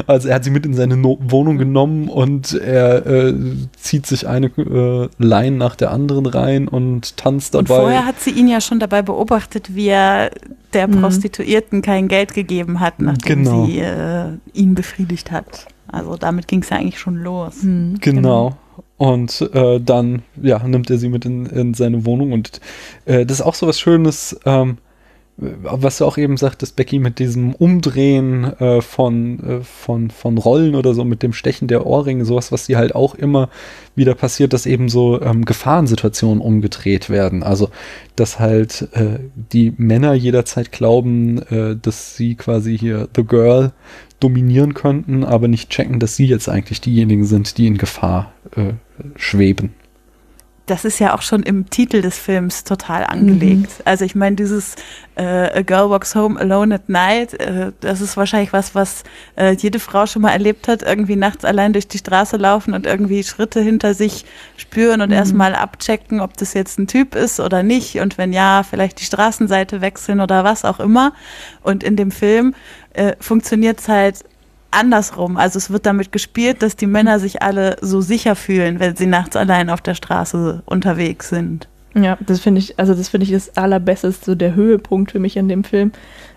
[0.07, 3.33] Also er hat sie mit in seine no Wohnung genommen und er äh,
[3.77, 7.81] zieht sich eine äh, Line nach der anderen rein und tanzt Und dabei.
[7.81, 10.31] vorher hat sie ihn ja schon dabei beobachtet, wie er
[10.73, 11.01] der Mhm.
[11.01, 13.65] Prostituierten kein Geld gegeben hat, nachdem Genau.
[13.65, 15.67] sie äh, ihn befriedigt hat.
[15.87, 17.61] Also damit ging es ja eigentlich schon los.
[17.61, 18.57] Hm, Genau.
[19.03, 22.31] Und äh, dann, ja, nimmt er sie mit in, in seine Wohnung.
[22.31, 22.61] Und
[23.03, 24.77] äh, das ist auch so was Schönes, ähm,
[25.35, 30.73] was du auch eben sagtest, Becky, mit diesem Umdrehen äh, von, äh, von, von Rollen
[30.73, 33.49] oder so, mit dem Stechen der Ohrringe, sowas, was dir halt auch immer
[33.93, 37.43] wieder passiert, dass eben so ähm, Gefahrensituationen umgedreht werden.
[37.43, 37.71] Also,
[38.15, 39.19] dass halt äh,
[39.51, 43.73] die Männer jederzeit glauben, äh, dass sie quasi hier The Girl
[44.21, 48.73] dominieren könnten, aber nicht checken, dass sie jetzt eigentlich diejenigen sind, die in Gefahr äh,
[49.15, 49.73] schweben
[50.65, 53.79] das ist ja auch schon im Titel des Films total angelegt.
[53.79, 53.83] Mhm.
[53.83, 54.75] Also ich meine, dieses
[55.15, 59.03] äh, A Girl Walks Home Alone at Night, äh, das ist wahrscheinlich was, was
[59.35, 62.85] äh, jede Frau schon mal erlebt hat, irgendwie nachts allein durch die Straße laufen und
[62.85, 64.23] irgendwie Schritte hinter sich
[64.55, 65.15] spüren und mhm.
[65.15, 69.05] erstmal abchecken, ob das jetzt ein Typ ist oder nicht und wenn ja, vielleicht die
[69.05, 71.11] Straßenseite wechseln oder was auch immer.
[71.61, 72.55] Und in dem Film
[72.93, 74.23] äh, funktioniert es halt
[74.73, 75.37] andersrum.
[75.37, 79.07] Also es wird damit gespielt, dass die Männer sich alle so sicher fühlen, wenn sie
[79.07, 81.67] nachts allein auf der Straße unterwegs sind.
[81.95, 85.37] Ja, das finde ich, also das finde ich das allerbeste, so der Höhepunkt für mich
[85.37, 85.91] an dem Film.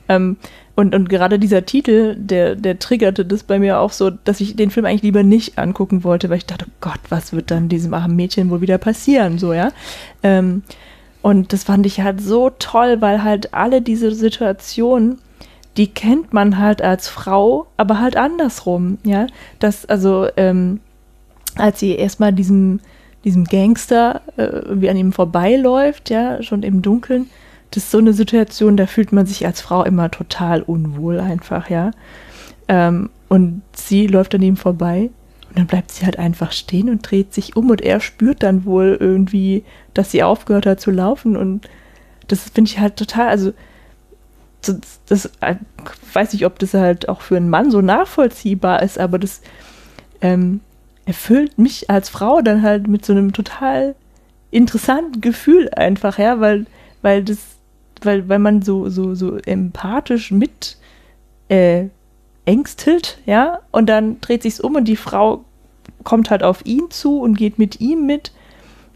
[0.09, 0.37] Ähm,
[0.75, 4.57] und, und gerade dieser Titel, der, der triggerte das bei mir auch so, dass ich
[4.57, 7.71] den Film eigentlich lieber nicht angucken wollte, weil ich dachte, oh Gott, was wird dann
[7.71, 9.73] diesem armen Mädchen wohl wieder passieren, so, ja.
[10.23, 10.63] Ähm,
[11.23, 15.19] und das fand ich halt so toll, weil halt alle diese Situationen
[15.77, 19.27] die kennt man halt als Frau, aber halt andersrum, ja.
[19.59, 20.81] Das, also, ähm,
[21.57, 22.81] als sie erstmal diesem,
[23.25, 27.29] diesem Gangster äh, irgendwie an ihm vorbeiläuft, ja, schon im Dunkeln,
[27.71, 31.69] das ist so eine Situation, da fühlt man sich als Frau immer total unwohl einfach,
[31.69, 31.91] ja.
[32.69, 35.11] Ähm, und sie läuft an ihm vorbei
[35.49, 38.65] und dann bleibt sie halt einfach stehen und dreht sich um und er spürt dann
[38.65, 41.69] wohl irgendwie, dass sie aufgehört hat zu laufen und
[42.29, 43.53] das finde ich halt total, also
[45.07, 45.57] das, äh,
[46.13, 49.41] weiß ich, ob das halt auch für einen Mann so nachvollziehbar ist, aber das
[50.21, 50.61] ähm,
[51.05, 53.95] erfüllt mich als Frau dann halt mit so einem total
[54.51, 56.67] interessanten Gefühl einfach, ja, weil,
[57.03, 57.39] weil das,
[58.03, 60.77] weil, weil man so, so, so empathisch mit
[61.49, 61.87] äh,
[62.45, 65.45] ängstelt, ja, und dann dreht sich's um und die Frau
[66.05, 68.33] kommt halt auf ihn zu und geht mit ihm mit.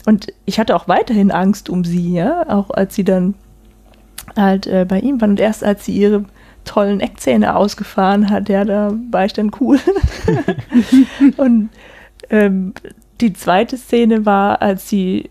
[0.06, 3.35] Und ich hatte auch weiterhin Angst um sie, ja, auch als sie dann
[4.36, 5.30] halt äh, bei ihm waren.
[5.30, 6.24] Und erst als sie ihre
[6.64, 9.78] tollen Eckzähne ausgefahren hat, ja, da war ich dann cool.
[11.36, 11.70] und
[12.30, 12.74] ähm,
[13.20, 15.30] die zweite Szene war, als sie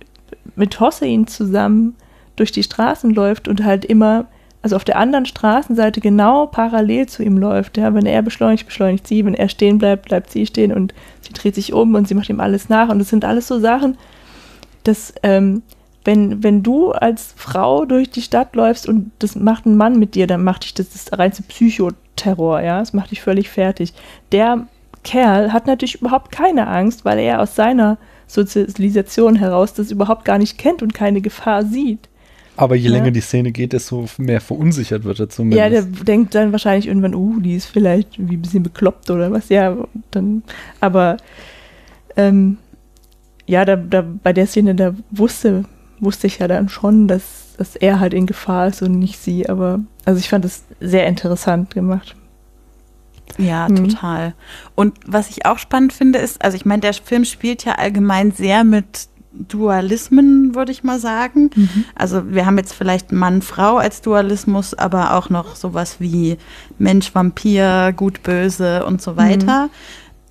[0.56, 1.96] mit Hossein zusammen
[2.36, 4.26] durch die Straßen läuft und halt immer,
[4.62, 7.78] also auf der anderen Straßenseite genau parallel zu ihm läuft.
[7.78, 11.34] Ja, wenn er beschleunigt, beschleunigt sie, wenn er stehen bleibt, bleibt sie stehen und sie
[11.34, 12.90] dreht sich um und sie macht ihm alles nach.
[12.90, 13.98] Und das sind alles so Sachen,
[14.84, 15.64] dass ähm,
[16.06, 20.16] wenn, wenn du als Frau durch die Stadt läufst und das macht ein Mann mit
[20.16, 23.94] dir, dann macht dich das, das reinste Psychoterror, ja, das macht dich völlig fertig.
[24.32, 24.68] Der
[25.04, 30.38] Kerl hat natürlich überhaupt keine Angst, weil er aus seiner Sozialisation heraus das überhaupt gar
[30.38, 32.10] nicht kennt und keine Gefahr sieht.
[32.56, 32.98] Aber je ja.
[32.98, 35.60] länger die Szene geht, desto mehr verunsichert wird er zumindest.
[35.60, 39.32] Ja, der denkt dann wahrscheinlich irgendwann, uh, die ist vielleicht wie ein bisschen bekloppt oder
[39.32, 39.48] was.
[39.48, 39.78] Ja,
[40.12, 40.44] dann,
[40.82, 41.18] aber
[42.18, 42.58] ähm,
[43.46, 45.64] ja, da, da bei der Szene, da wusste
[46.00, 49.50] wusste ich ja dann schon, dass, dass er halt in Gefahr ist und nicht sie.
[49.50, 52.16] Aber also ich fand es sehr interessant gemacht.
[53.38, 53.76] Ja, mhm.
[53.90, 54.34] total.
[54.76, 58.32] Und was ich auch spannend finde, ist, also ich meine, der Film spielt ja allgemein
[58.32, 61.52] sehr mit Dualismen, würde ich mal sagen.
[61.56, 61.86] Mhm.
[61.96, 66.38] Also wir haben jetzt vielleicht Mann-Frau als Dualismus, aber auch noch sowas wie
[66.80, 69.66] Mensch-Vampir, Gut-Böse und so weiter.
[69.66, 69.70] Mhm.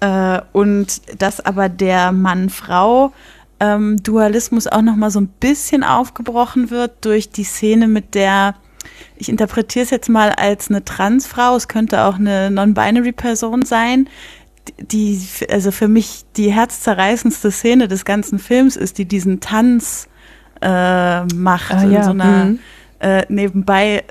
[0.00, 3.12] Äh, und dass aber der Mann-Frau
[3.60, 8.54] ähm, Dualismus auch noch mal so ein bisschen aufgebrochen wird durch die Szene mit der
[9.16, 14.08] ich interpretiere es jetzt mal als eine Transfrau, es könnte auch eine non-binary Person sein,
[14.78, 20.08] die also für mich die herzzerreißendste Szene des ganzen Films ist, die diesen Tanz
[20.60, 22.02] äh, macht ah, in ja.
[22.04, 22.58] so einer mhm.
[23.00, 24.04] äh, nebenbei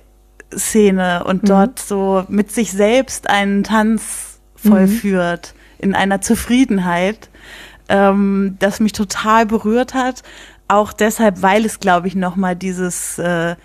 [0.56, 1.48] Szene und mhm.
[1.48, 5.84] dort so mit sich selbst einen Tanz vollführt mhm.
[5.84, 7.30] in einer Zufriedenheit
[7.90, 10.24] ähm, das mich total berührt hat.
[10.68, 13.56] Auch deshalb, weil es, glaube ich, nochmal dieses äh,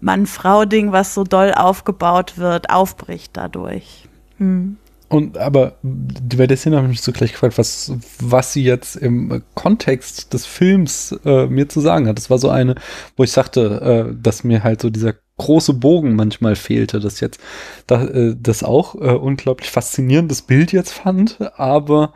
[0.00, 4.08] Mann-Frau-Ding, was so doll aufgebaut wird, aufbricht dadurch.
[4.38, 4.76] Hm.
[5.08, 8.96] Und aber bei der Szene habe ich mich so gleich gefragt, was, was sie jetzt
[8.96, 12.16] im Kontext des Films äh, mir zu sagen hat.
[12.16, 12.76] Das war so eine,
[13.18, 17.40] wo ich sagte, äh, dass mir halt so dieser große Bogen manchmal fehlte, das jetzt
[17.86, 22.14] da, äh, das auch äh, unglaublich faszinierendes Bild jetzt fand, aber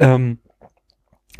[0.00, 0.38] ähm,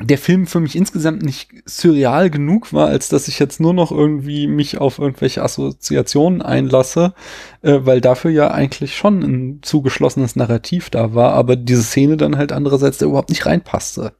[0.01, 3.93] der Film für mich insgesamt nicht surreal genug war, als dass ich jetzt nur noch
[3.93, 7.15] irgendwie mich auf irgendwelche Assoziationen einlasse,
[7.63, 12.37] äh, weil dafür ja eigentlich schon ein zugeschlossenes Narrativ da war, aber diese Szene dann
[12.37, 14.15] halt andererseits da überhaupt nicht reinpasste.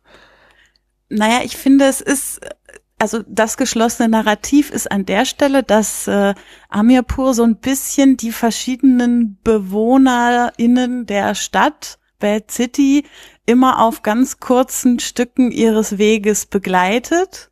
[1.09, 2.41] naja, ich finde, es ist,
[2.99, 6.35] also das geschlossene Narrativ ist an der Stelle, dass äh,
[6.69, 13.05] Amirpur so ein bisschen die verschiedenen BewohnerInnen der Stadt, Bad City,
[13.47, 17.51] immer auf ganz kurzen Stücken ihres Weges begleitet.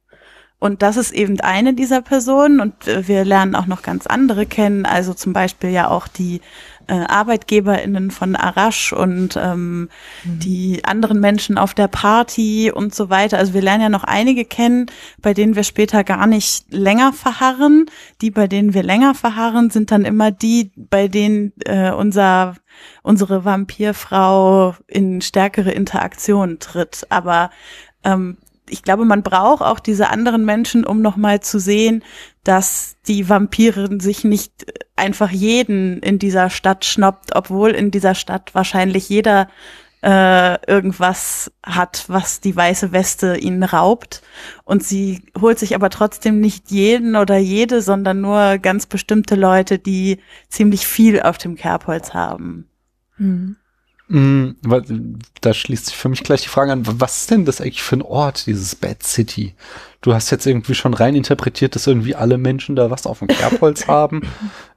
[0.59, 2.61] Und das ist eben eine dieser Personen.
[2.61, 4.87] Und äh, wir lernen auch noch ganz andere kennen.
[4.87, 6.41] Also zum Beispiel ja auch die
[6.87, 9.89] äh, ArbeitgeberInnen von Arash und ähm,
[10.25, 10.39] mhm.
[10.39, 13.39] die anderen Menschen auf der Party und so weiter.
[13.39, 14.87] Also wir lernen ja noch einige kennen,
[15.21, 17.87] bei denen wir später gar nicht länger verharren.
[18.21, 22.55] Die, bei denen wir länger verharren, sind dann immer die, bei denen äh, unser
[23.03, 27.07] unsere Vampirfrau in stärkere Interaktion tritt.
[27.11, 27.51] Aber
[28.05, 28.39] ähm,
[28.73, 32.03] ich glaube, man braucht auch diese anderen Menschen, um nochmal zu sehen,
[32.43, 38.55] dass die Vampirin sich nicht einfach jeden in dieser Stadt schnappt, obwohl in dieser Stadt
[38.55, 39.49] wahrscheinlich jeder
[40.03, 44.23] äh, irgendwas hat, was die weiße Weste ihnen raubt.
[44.65, 49.79] Und sie holt sich aber trotzdem nicht jeden oder jede, sondern nur ganz bestimmte Leute,
[49.79, 52.69] die ziemlich viel auf dem Kerbholz haben.
[53.17, 53.57] Hm.
[54.13, 57.97] Da schließt sich für mich gleich die Frage an, was ist denn das eigentlich für
[57.97, 59.55] ein Ort, dieses Bad City?
[60.03, 63.29] Du hast jetzt irgendwie schon rein interpretiert, dass irgendwie alle Menschen da was auf dem
[63.29, 64.23] Kerbholz haben.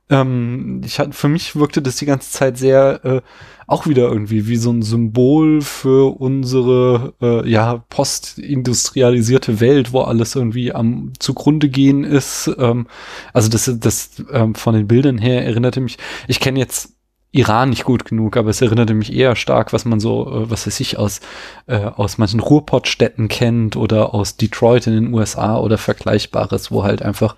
[0.09, 3.21] Ähm, ich hatte, für mich wirkte das die ganze Zeit sehr äh,
[3.67, 10.35] auch wieder irgendwie wie so ein Symbol für unsere äh, ja postindustrialisierte Welt, wo alles
[10.35, 12.49] irgendwie am zugrunde gehen ist.
[12.57, 12.87] Ähm,
[13.33, 15.97] also das, das ähm, von den Bildern her erinnerte mich.
[16.27, 16.94] Ich kenne jetzt
[17.35, 20.65] Iran nicht gut genug, aber es erinnerte mich eher stark, was man so, äh, was
[20.65, 21.19] weiß ich, aus,
[21.67, 27.01] äh, aus manchen Ruhrpottstädten kennt oder aus Detroit in den USA oder Vergleichbares, wo halt
[27.01, 27.35] einfach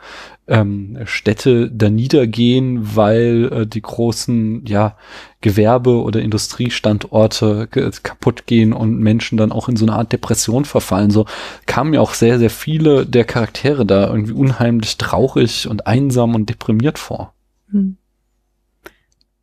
[0.47, 4.95] ähm, Städte da niedergehen, weil äh, die großen, ja,
[5.41, 11.09] Gewerbe- oder Industriestandorte kaputt gehen und Menschen dann auch in so eine Art Depression verfallen.
[11.09, 11.25] So
[11.65, 16.49] kamen mir auch sehr, sehr viele der Charaktere da irgendwie unheimlich traurig und einsam und
[16.49, 17.33] deprimiert vor.
[17.71, 17.97] Hm.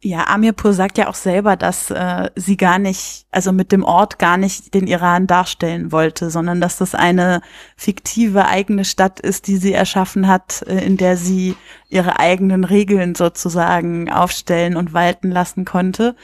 [0.06, 4.18] Ja, Amirpur sagt ja auch selber, dass äh, sie gar nicht, also mit dem Ort
[4.18, 7.40] gar nicht den Iran darstellen wollte, sondern dass das eine
[7.74, 11.56] fiktive eigene Stadt ist, die sie erschaffen hat, äh, in der sie
[11.88, 16.16] ihre eigenen Regeln sozusagen aufstellen und walten lassen konnte.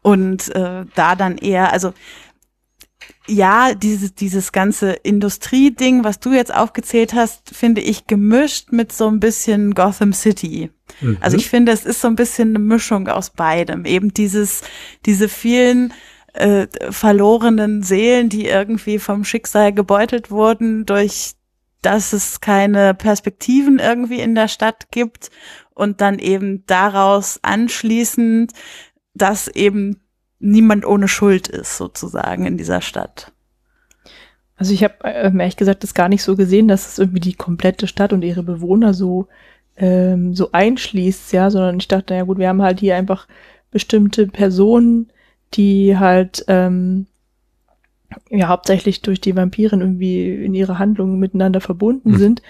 [0.00, 1.92] Und äh, da dann eher, also
[3.26, 9.08] ja, dieses, dieses ganze Industrieding, was du jetzt aufgezählt hast, finde ich gemischt mit so
[9.08, 10.70] ein bisschen Gotham City.
[11.00, 11.18] Mhm.
[11.20, 13.86] Also ich finde, es ist so ein bisschen eine Mischung aus beidem.
[13.86, 14.62] Eben dieses,
[15.06, 15.92] diese vielen
[16.34, 21.34] äh, verlorenen Seelen, die irgendwie vom Schicksal gebeutelt wurden, durch
[21.80, 25.30] dass es keine Perspektiven irgendwie in der Stadt gibt
[25.74, 28.52] und dann eben daraus anschließend,
[29.12, 30.00] dass eben
[30.44, 33.32] niemand ohne Schuld ist, sozusagen in dieser Stadt.
[34.56, 37.34] Also ich habe äh, ehrlich gesagt das gar nicht so gesehen, dass es irgendwie die
[37.34, 39.26] komplette Stadt und ihre Bewohner so
[39.76, 43.26] ähm, so einschließt, ja, sondern ich dachte, ja gut, wir haben halt hier einfach
[43.72, 45.10] bestimmte Personen,
[45.54, 47.06] die halt ähm,
[48.30, 52.18] ja hauptsächlich durch die Vampiren irgendwie in ihre Handlungen miteinander verbunden mhm.
[52.18, 52.42] sind.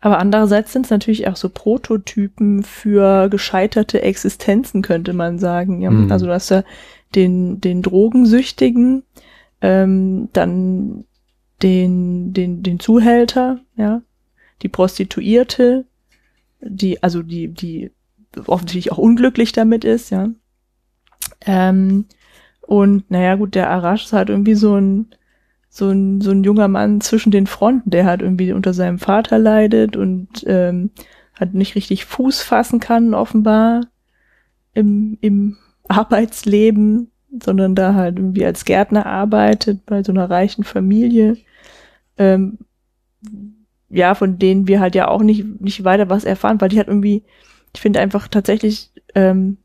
[0.00, 5.80] Aber andererseits sind es natürlich auch so Prototypen für gescheiterte Existenzen, könnte man sagen.
[5.80, 5.92] Ja?
[5.92, 6.10] Mhm.
[6.10, 6.64] Also du hast ja
[7.14, 9.02] den, den Drogensüchtigen,
[9.60, 11.04] ähm, dann
[11.62, 14.02] den, den, den Zuhälter, ja,
[14.62, 15.86] die Prostituierte,
[16.60, 17.90] die, also die, die
[18.46, 20.30] offensichtlich auch unglücklich damit ist, ja.
[21.44, 22.06] Ähm,
[22.60, 25.06] und naja, gut, der Arash ist halt irgendwie so ein,
[25.68, 29.38] so ein, so ein junger Mann zwischen den Fronten, der halt irgendwie unter seinem Vater
[29.38, 30.90] leidet und ähm,
[31.38, 33.86] halt nicht richtig Fuß fassen kann, offenbar
[34.74, 35.56] im, im
[35.88, 37.10] Arbeitsleben,
[37.42, 41.36] sondern da halt irgendwie als Gärtner arbeitet bei so einer reichen Familie.
[42.18, 42.58] Ähm,
[43.88, 46.88] ja, von denen wir halt ja auch nicht, nicht weiter was erfahren, weil die halt
[46.88, 47.24] irgendwie,
[47.74, 49.58] ich finde einfach tatsächlich, ähm,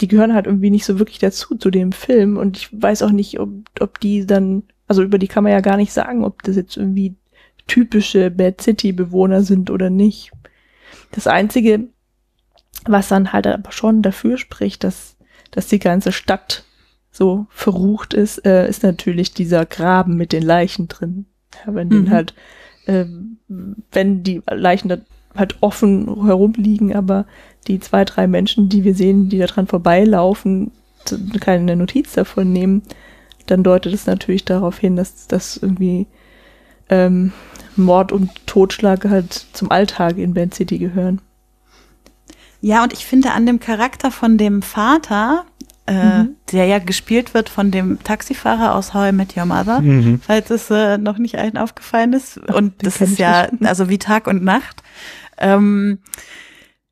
[0.00, 2.36] die gehören halt irgendwie nicht so wirklich dazu, zu dem Film.
[2.36, 5.60] Und ich weiß auch nicht, ob, ob die dann, also über die kann man ja
[5.60, 7.16] gar nicht sagen, ob das jetzt irgendwie
[7.66, 10.32] typische Bad City-Bewohner sind oder nicht.
[11.12, 11.88] Das Einzige,
[12.84, 15.16] was dann halt aber schon dafür spricht, dass,
[15.50, 16.64] dass die ganze Stadt
[17.10, 21.26] so verrucht ist, äh, ist natürlich dieser Graben mit den Leichen drin.
[21.66, 21.90] Ja, wenn mhm.
[21.90, 22.34] den halt,
[22.86, 23.04] äh,
[23.92, 24.98] wenn die Leichen da
[25.34, 27.26] halt offen herumliegen, aber
[27.66, 30.72] die zwei, drei Menschen, die wir sehen, die da dran vorbeilaufen,
[31.40, 32.82] keine Notiz davon nehmen,
[33.46, 36.06] dann deutet es natürlich darauf hin, dass das irgendwie
[36.88, 37.32] ähm,
[37.76, 41.20] Mord und Totschlag halt zum Alltag in Band City gehören.
[42.60, 45.44] Ja, und ich finde an dem Charakter von dem Vater,
[45.86, 46.36] äh, Mhm.
[46.52, 50.20] der ja gespielt wird von dem Taxifahrer aus How I Met Your Mother, Mhm.
[50.24, 52.36] falls es äh, noch nicht allen aufgefallen ist.
[52.38, 53.64] Und den das ist ja nicht.
[53.66, 54.82] also wie Tag und Nacht.
[55.38, 55.98] Ähm,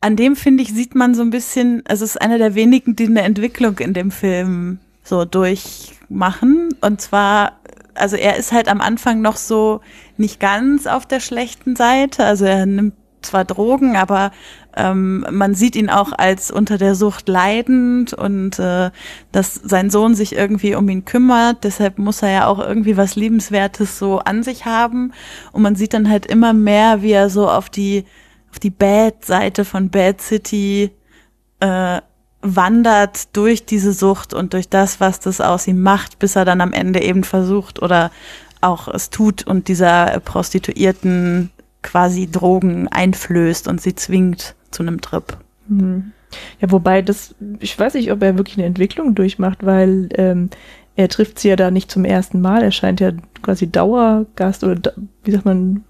[0.01, 2.97] an dem finde ich sieht man so ein bisschen, also es ist einer der wenigen,
[2.97, 6.69] die eine Entwicklung in dem Film so durchmachen.
[6.81, 7.59] Und zwar,
[7.95, 9.81] also er ist halt am Anfang noch so
[10.17, 12.25] nicht ganz auf der schlechten Seite.
[12.25, 14.31] Also er nimmt zwar Drogen, aber
[14.77, 18.91] ähm, man sieht ihn auch als unter der Sucht leidend und äh,
[19.33, 21.65] dass sein Sohn sich irgendwie um ihn kümmert.
[21.65, 25.13] Deshalb muss er ja auch irgendwie was Liebenswertes so an sich haben.
[25.53, 28.05] Und man sieht dann halt immer mehr, wie er so auf die
[28.51, 30.91] auf die Bad-Seite von Bad City
[31.61, 32.01] äh,
[32.41, 36.61] wandert durch diese Sucht und durch das, was das aus ihm macht, bis er dann
[36.61, 38.11] am Ende eben versucht oder
[38.61, 41.51] auch es tut und dieser Prostituierten
[41.89, 45.37] quasi Drogen einflößt und sie zwingt zu einem Trip.
[45.69, 46.13] Hm.
[46.61, 50.51] Ja, wobei das, ich weiß nicht, ob er wirklich eine Entwicklung durchmacht, weil ähm,
[50.97, 52.63] er trifft sie ja da nicht zum ersten Mal.
[52.63, 54.93] Er scheint ja quasi Dauergast oder
[55.25, 55.85] wie sagt man,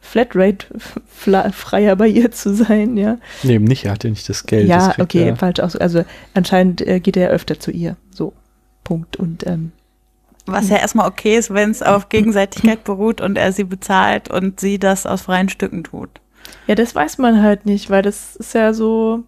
[0.00, 3.18] Flatrate-freier bei ihr zu sein, ja.
[3.42, 4.68] Nee, eben nicht, er hat ja nicht das Geld.
[4.68, 5.76] das ja, kriegt okay, er- falsch aus.
[5.76, 7.96] Also anscheinend äh, geht er öfter zu ihr.
[8.10, 8.32] So,
[8.82, 9.16] Punkt.
[9.16, 9.72] Und ähm,
[10.46, 14.60] Was ja erstmal okay ist, wenn es auf Gegenseitigkeit beruht und er sie bezahlt und
[14.60, 16.10] sie das aus freien Stücken tut.
[16.66, 19.24] ja, das weiß man halt nicht, weil das ist ja so,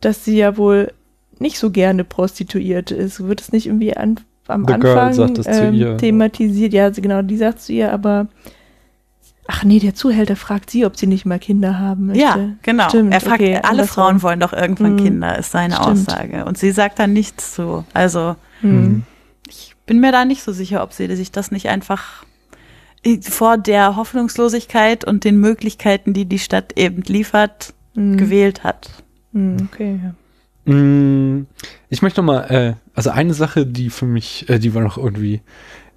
[0.00, 0.92] dass sie ja wohl
[1.38, 3.26] nicht so gerne Prostituierte ist.
[3.26, 5.96] Wird es nicht irgendwie an, am The Anfang sagt das zu ähm, ihr.
[5.96, 6.74] thematisiert?
[6.74, 8.28] Ja, genau, die sagt zu ihr, aber
[9.48, 12.22] ach nee, der Zuhälter fragt sie, ob sie nicht mal Kinder haben möchte.
[12.22, 12.88] Ja, genau.
[12.90, 13.86] Stimmt, er fragt, okay, alle.
[13.86, 15.04] Frauen wollen doch irgendwann Hm.
[15.04, 15.88] Kinder, ist seine Stimmt.
[16.10, 16.44] Aussage.
[16.44, 17.84] Und sie sagt da nichts zu.
[17.94, 18.70] Also Hm.
[18.82, 19.02] Mhm.
[19.84, 22.24] Ich bin mir da nicht so sicher, ob sie sich das nicht einfach
[23.20, 28.16] vor der Hoffnungslosigkeit und den Möglichkeiten, die die Stadt eben liefert, Hm.
[28.16, 28.88] gewählt hat.
[29.34, 30.72] Hm, okay, ja.
[30.72, 31.46] Mm,
[31.90, 34.96] Ich möchte noch mal, äh, also eine Sache, die für mich, äh, die wir noch
[34.96, 35.42] irgendwie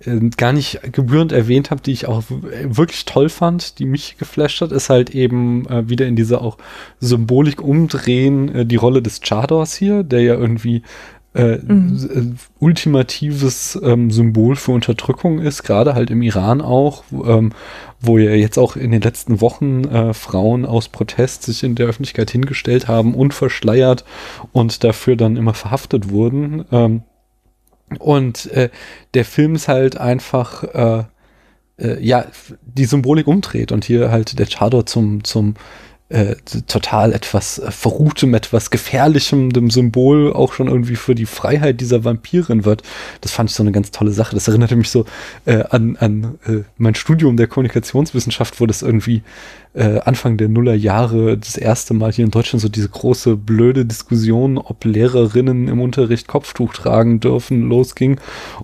[0.05, 4.59] äh, gar nicht gebührend erwähnt habe, die ich auch wirklich toll fand, die mich geflasht
[4.61, 6.57] hat, ist halt eben äh, wieder in dieser auch
[6.99, 10.83] Symbolik umdrehen, äh, die Rolle des Chadors hier, der ja irgendwie
[11.37, 12.09] äh, Mhm.
[12.13, 17.51] äh, ultimatives ähm, Symbol für Unterdrückung ist, gerade halt im Iran auch, wo, ähm,
[17.99, 21.87] wo ja jetzt auch in den letzten Wochen äh, Frauen aus Protest sich in der
[21.87, 24.03] Öffentlichkeit hingestellt haben, unverschleiert
[24.51, 26.65] und dafür dann immer verhaftet wurden.
[26.71, 27.03] Ähm,
[27.99, 28.69] und äh,
[29.13, 31.03] der Film ist halt einfach, äh,
[31.79, 32.25] äh, ja,
[32.65, 35.53] die Symbolik umdreht und hier halt der Chador zum, zum
[36.09, 36.35] äh,
[36.67, 42.05] total etwas äh, Verruhtem, etwas Gefährlichem, dem Symbol auch schon irgendwie für die Freiheit dieser
[42.05, 42.83] Vampirin wird.
[43.19, 44.33] Das fand ich so eine ganz tolle Sache.
[44.33, 45.05] Das erinnerte mich so
[45.45, 49.21] äh, an, an äh, mein Studium der Kommunikationswissenschaft, wo das irgendwie
[49.77, 54.57] äh, Anfang der Nullerjahre das erste Mal hier in Deutschland so diese große blöde Diskussion,
[54.57, 58.19] ob Lehrerinnen im Unterricht Kopftuch tragen dürfen, losging.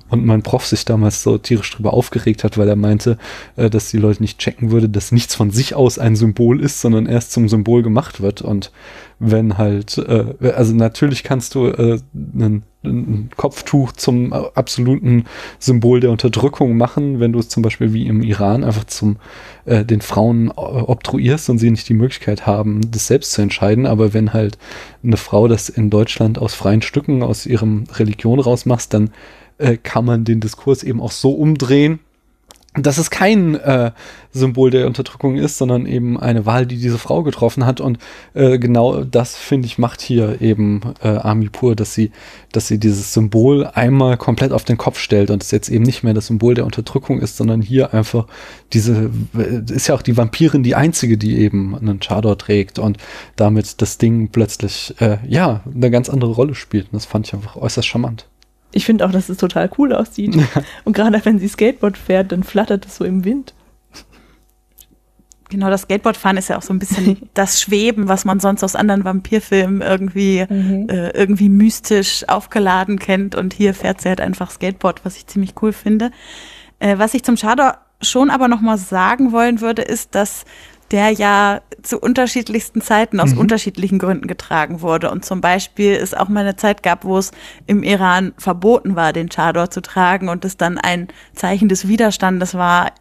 [0.09, 3.17] Und mein Prof sich damals so tierisch drüber aufgeregt hat, weil er meinte,
[3.55, 6.81] äh, dass die Leute nicht checken würde, dass nichts von sich aus ein Symbol ist,
[6.81, 8.41] sondern erst zum Symbol gemacht wird.
[8.41, 8.71] Und
[9.19, 15.25] wenn halt, äh, also natürlich kannst du äh, ein, ein Kopftuch zum äh, absoluten
[15.59, 19.17] Symbol der Unterdrückung machen, wenn du es zum Beispiel wie im Iran einfach zum
[19.65, 23.85] äh, den Frauen äh, obtruierst und sie nicht die Möglichkeit haben, das selbst zu entscheiden.
[23.85, 24.57] Aber wenn halt
[25.03, 29.11] eine Frau das in Deutschland aus freien Stücken, aus ihrem Religion rausmachst, dann
[29.57, 31.99] äh, kann man den Diskurs eben auch so umdrehen,
[32.75, 33.91] dass es kein äh,
[34.31, 37.79] Symbol der Unterdrückung ist, sondern eben eine Wahl, die diese Frau getroffen hat.
[37.79, 37.99] Und
[38.33, 42.11] äh, genau das, finde ich, macht hier eben äh, Ami Pur, dass sie,
[42.51, 46.03] dass sie dieses Symbol einmal komplett auf den Kopf stellt und es jetzt eben nicht
[46.03, 48.25] mehr das Symbol der Unterdrückung ist, sondern hier einfach
[48.73, 52.97] diese, äh, ist ja auch die Vampirin die einzige, die eben einen Chador trägt und
[53.35, 56.85] damit das Ding plötzlich, äh, ja, eine ganz andere Rolle spielt.
[56.85, 58.25] Und das fand ich einfach äußerst charmant.
[58.73, 60.35] Ich finde auch, dass es total cool aussieht.
[60.83, 63.53] Und gerade wenn sie Skateboard fährt, dann flattert es so im Wind.
[65.49, 68.75] Genau, das Skateboardfahren ist ja auch so ein bisschen das Schweben, was man sonst aus
[68.75, 70.87] anderen Vampirfilmen irgendwie Mhm.
[70.89, 73.35] äh, irgendwie mystisch aufgeladen kennt.
[73.35, 76.11] Und hier fährt sie halt einfach Skateboard, was ich ziemlich cool finde.
[76.79, 80.45] Äh, was ich zum Chador schon aber noch mal sagen wollen würde, ist, dass
[80.91, 83.39] der ja zu unterschiedlichsten Zeiten aus Mhm.
[83.39, 85.11] unterschiedlichen Gründen getragen wurde.
[85.11, 87.31] Und zum Beispiel es auch mal eine Zeit gab, wo es
[87.67, 92.53] im Iran verboten war, den Chador zu tragen und es dann ein Zeichen des Widerstandes
[92.53, 92.91] war,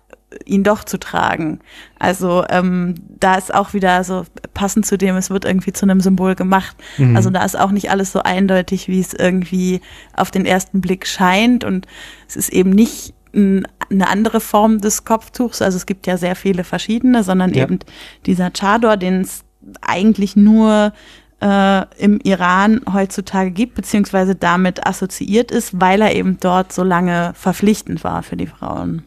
[0.47, 1.61] ihn doch zu tragen.
[1.99, 6.01] Also ähm, da ist auch wieder so passend zu dem, es wird irgendwie zu einem
[6.01, 6.75] Symbol gemacht.
[6.97, 7.15] Mhm.
[7.15, 9.83] Also da ist auch nicht alles so eindeutig, wie es irgendwie
[10.17, 11.65] auf den ersten Blick scheint.
[11.65, 11.87] Und
[12.27, 15.63] es ist eben nicht eine andere Form des Kopftuchs.
[15.63, 17.65] Also es gibt ja sehr viele verschiedene, sondern Ja.
[17.65, 17.79] eben
[18.27, 19.45] dieser Chador, den es
[19.81, 20.93] eigentlich nur
[21.41, 27.33] äh, im Iran heutzutage gibt, beziehungsweise damit assoziiert ist, weil er eben dort so lange
[27.35, 29.03] verpflichtend war für die Frauen.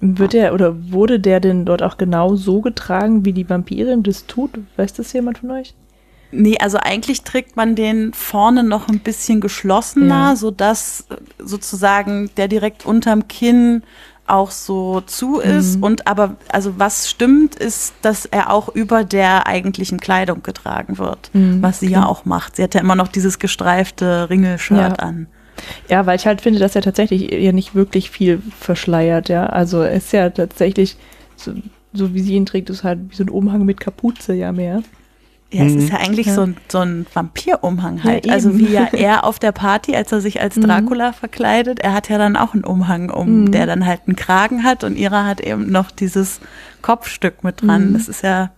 [0.00, 4.26] Wird er oder wurde der denn dort auch genau so getragen, wie die Vampirin das
[4.26, 4.52] tut?
[4.76, 5.74] Weiß das jemand von euch?
[6.30, 10.36] Nee, also eigentlich trägt man den vorne noch ein bisschen geschlossener, Ja.
[10.36, 11.06] so dass
[11.38, 13.82] sozusagen der direkt unterm Kinn
[14.26, 15.76] auch so zu ist.
[15.78, 15.82] Mhm.
[15.84, 21.30] Und aber, also was stimmt, ist, dass er auch über der eigentlichen Kleidung getragen wird,
[21.32, 22.56] Mhm, was sie ja auch macht.
[22.56, 25.04] Sie hat ja immer noch dieses gestreifte Ringelshirt Ja.
[25.06, 25.28] an.
[25.88, 29.46] Ja, weil ich halt finde, dass er tatsächlich ja nicht wirklich viel verschleiert, ja.
[29.46, 30.96] Also er ist ja tatsächlich,
[31.36, 31.52] so,
[31.94, 34.82] so wie sie ihn trägt, ist halt wie so ein Umhang mit Kapuze ja mehr.
[35.50, 35.78] Ja, es Mhm.
[35.78, 36.34] ist ja eigentlich Ja.
[36.34, 38.26] so ein, so ein Vampirumhang halt.
[38.26, 40.62] Ja, also wie ja er auf der Party, als er sich als Mhm.
[40.62, 43.52] Dracula verkleidet, er hat ja dann auch einen Umhang um, Mhm.
[43.52, 46.40] der dann halt einen Kragen hat und ihrer hat eben noch dieses
[46.82, 47.90] Kopfstück mit dran.
[47.90, 47.92] Mhm.
[47.94, 48.50] Das ist ja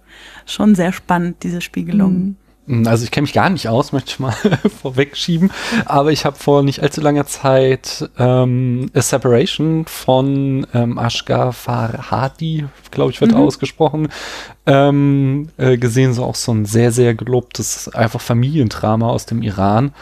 [0.46, 2.34] schon sehr spannend, diese Spiegelung.
[2.70, 2.86] Mhm.
[2.86, 4.32] Also ich kenne mich gar nicht aus, möchte ich mal
[4.82, 5.50] vorwegschieben.
[5.86, 12.66] Aber ich habe vor nicht allzu langer Zeit ähm, A Separation von ähm, Ashgar Farhadi,
[12.90, 13.38] glaube ich, wird Mhm.
[13.38, 14.08] ausgesprochen,
[14.66, 16.12] ähm, äh, gesehen.
[16.14, 19.92] So auch so ein sehr, sehr gelobtes einfach Familiendrama aus dem Iran.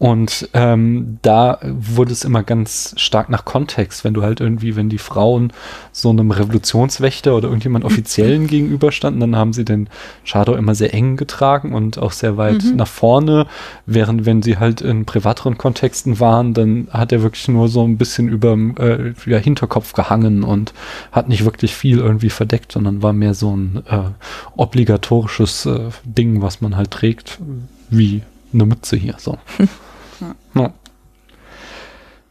[0.00, 4.88] Und ähm, da wurde es immer ganz stark nach Kontext, wenn du halt irgendwie, wenn
[4.88, 5.52] die Frauen
[5.92, 9.90] so einem Revolutionswächter oder irgendjemand Offiziellen gegenüberstanden, dann haben sie den
[10.24, 12.76] Shadow immer sehr eng getragen und auch sehr weit Mhm.
[12.76, 13.46] nach vorne,
[13.84, 17.98] während wenn sie halt in privateren Kontexten waren, dann hat er wirklich nur so ein
[17.98, 20.72] bisschen über äh, ja, Hinterkopf gehangen und
[21.12, 23.98] hat nicht wirklich viel irgendwie verdeckt, sondern war mehr so ein äh,
[24.56, 27.38] obligatorisches äh, Ding, was man halt trägt,
[27.90, 28.22] wie
[28.54, 29.36] eine Mütze hier so.
[30.54, 30.72] Ja.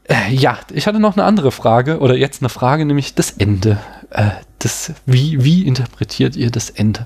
[0.08, 3.80] Äh, Ja, ich hatte noch eine andere Frage oder jetzt eine Frage, nämlich das Ende.
[4.10, 7.06] Äh, das, wie, wie interpretiert ihr das Ende?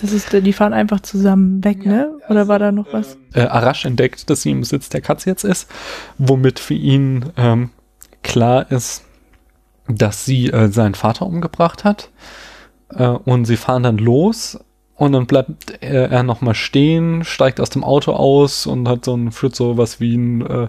[0.00, 2.10] Das ist, die fahren einfach zusammen weg, ne?
[2.28, 3.16] Oder war da noch was?
[3.32, 5.70] Äh, Arash entdeckt, dass sie im Besitz der Katze jetzt ist,
[6.18, 7.70] womit für ihn ähm,
[8.22, 9.04] klar ist,
[9.86, 12.10] dass sie äh, seinen Vater umgebracht hat.
[12.88, 14.58] Äh, und sie fahren dann los
[14.96, 19.16] und dann bleibt er, er nochmal stehen, steigt aus dem Auto aus und hat so
[19.16, 20.68] ein, führt so was wie einen äh,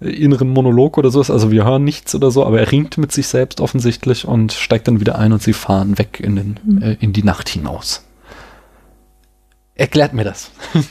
[0.00, 1.30] inneren Monolog oder sowas.
[1.30, 4.88] Also wir hören nichts oder so, aber er ringt mit sich selbst offensichtlich und steigt
[4.88, 6.82] dann wieder ein und sie fahren weg in, den, Mhm.
[6.82, 8.04] äh, in die Nacht hinaus.
[9.74, 10.50] Erklärt mir das.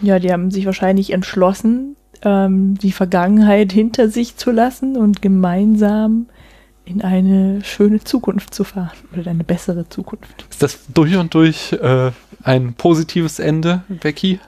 [0.00, 6.26] Ja, die haben sich wahrscheinlich entschlossen, ähm, die Vergangenheit hinter sich zu lassen und gemeinsam
[6.88, 10.46] in eine schöne Zukunft zu fahren oder eine bessere Zukunft.
[10.50, 12.10] Ist das durch und durch äh,
[12.42, 14.40] ein positives Ende, Becky?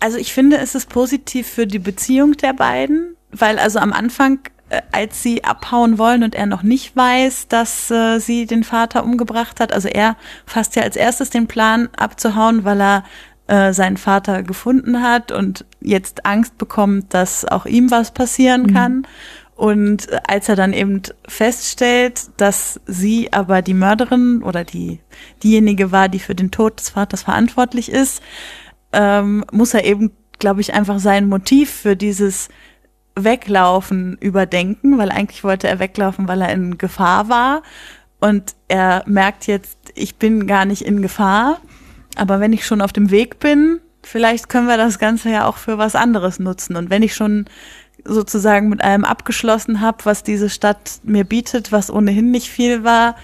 [0.00, 4.40] Also ich finde, es ist positiv für die Beziehung der beiden, weil also am Anfang,
[4.70, 9.04] äh, als sie abhauen wollen und er noch nicht weiß, dass äh, sie den Vater
[9.04, 13.04] umgebracht hat, also er fasst ja als erstes den Plan abzuhauen, weil er
[13.46, 18.74] äh, seinen Vater gefunden hat und jetzt Angst bekommt, dass auch ihm was passieren Mhm.
[18.74, 19.06] kann.
[19.58, 25.00] Und als er dann eben feststellt, dass sie aber die Mörderin oder die
[25.42, 28.22] diejenige war, die für den Tod des Vaters verantwortlich ist,
[28.92, 32.50] ähm, muss er eben, glaube ich, einfach sein Motiv für dieses
[33.16, 37.64] Weglaufen überdenken, weil eigentlich wollte er weglaufen, weil er in Gefahr war.
[38.20, 41.60] Und er merkt jetzt, ich bin gar nicht in Gefahr.
[42.14, 45.56] Aber wenn ich schon auf dem Weg bin, vielleicht können wir das Ganze ja auch
[45.56, 46.76] für was anderes nutzen.
[46.76, 47.46] Und wenn ich schon
[48.08, 53.16] sozusagen mit allem abgeschlossen habe, was diese Stadt mir bietet, was ohnehin nicht viel war,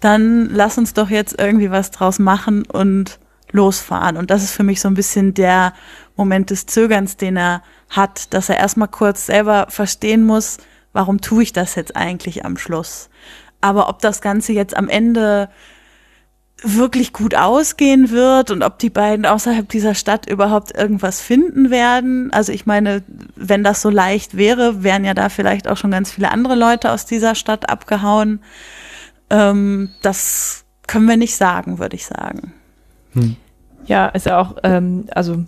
[0.00, 3.18] dann lass uns doch jetzt irgendwie was draus machen und
[3.52, 4.16] losfahren.
[4.16, 5.74] Und das ist für mich so ein bisschen der
[6.16, 10.58] Moment des Zögerns, den er hat, dass er erstmal kurz selber verstehen muss,
[10.92, 13.08] warum tue ich das jetzt eigentlich am Schluss.
[13.60, 15.48] Aber ob das Ganze jetzt am Ende
[16.62, 22.32] wirklich gut ausgehen wird und ob die beiden außerhalb dieser Stadt überhaupt irgendwas finden werden.
[22.32, 23.02] Also ich meine,
[23.36, 26.92] wenn das so leicht wäre, wären ja da vielleicht auch schon ganz viele andere Leute
[26.92, 28.40] aus dieser Stadt abgehauen.
[29.30, 32.52] Ähm, das können wir nicht sagen, würde ich sagen.
[33.86, 35.44] Ja, ist ja auch, ähm, also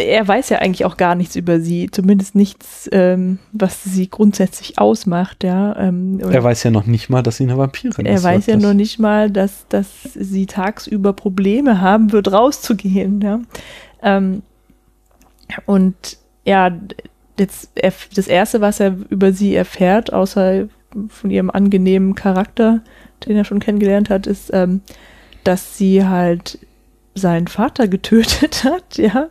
[0.00, 4.78] er weiß ja eigentlich auch gar nichts über sie, zumindest nichts, ähm, was sie grundsätzlich
[4.78, 5.76] ausmacht, ja.
[5.76, 8.24] Ähm, Er weiß ja noch nicht mal, dass sie eine Vampirin er ist.
[8.24, 8.66] weiß ja wirklich.
[8.68, 13.40] noch nicht mal, dass, dass sie tagsüber Probleme haben wird, rauszugehen, ja.
[14.02, 14.42] Ähm,
[15.66, 16.70] und ja,
[17.38, 20.68] jetzt erf- das erste, was er über sie erfährt, außer
[21.08, 22.80] von ihrem angenehmen Charakter,
[23.26, 24.80] den er schon kennengelernt hat, ist, ähm,
[25.44, 26.58] dass sie halt
[27.14, 29.28] seinen Vater getötet hat, ja.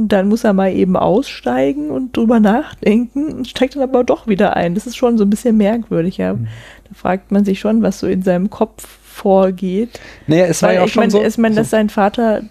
[0.00, 4.26] Und dann muss er mal eben aussteigen und drüber nachdenken und steigt dann aber doch
[4.26, 4.74] wieder ein.
[4.74, 6.32] Das ist schon so ein bisschen merkwürdig, ja.
[6.32, 10.00] Da fragt man sich schon, was so in seinem Kopf vorgeht.
[10.26, 11.22] Naja, es war Weil ja auch ich schon meine, so.
[11.22, 12.44] ich meine, so dass sein Vater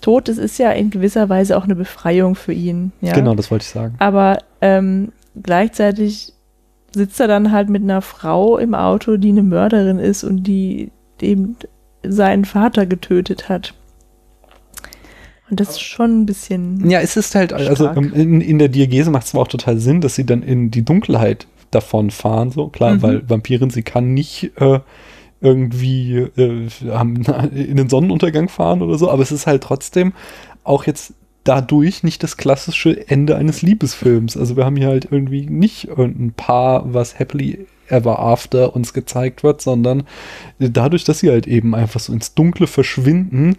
[0.00, 2.92] tot ist, ist ja in gewisser Weise auch eine Befreiung für ihn.
[3.02, 3.12] Ja?
[3.12, 3.94] Genau, das wollte ich sagen.
[3.98, 6.32] Aber ähm, gleichzeitig
[6.94, 10.92] sitzt er dann halt mit einer Frau im Auto, die eine Mörderin ist und die
[11.20, 11.56] eben
[12.02, 13.74] seinen Vater getötet hat.
[15.48, 16.88] Und das ist schon ein bisschen.
[16.90, 20.00] Ja, es ist halt, also in, in der Diagese macht es zwar auch total Sinn,
[20.00, 23.02] dass sie dann in die Dunkelheit davon fahren, so klar, Mhm.
[23.02, 24.80] weil Vampirin, sie kann nicht äh,
[25.40, 26.68] irgendwie äh,
[27.54, 30.12] in den Sonnenuntergang fahren oder so, aber es ist halt trotzdem
[30.64, 34.36] auch jetzt dadurch nicht das klassische Ende eines Liebesfilms.
[34.36, 39.44] Also wir haben hier halt irgendwie nicht irgendein Paar, was happily ever after uns gezeigt
[39.44, 40.02] wird, sondern
[40.58, 43.56] dadurch, dass sie halt eben einfach so ins Dunkle verschwinden,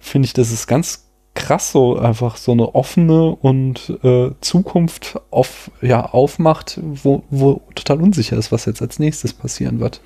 [0.00, 1.07] finde ich, das ist ganz
[1.38, 8.02] krass so einfach so eine offene und äh, Zukunft auf, ja, aufmacht, wo, wo total
[8.02, 10.00] unsicher ist, was jetzt als nächstes passieren wird.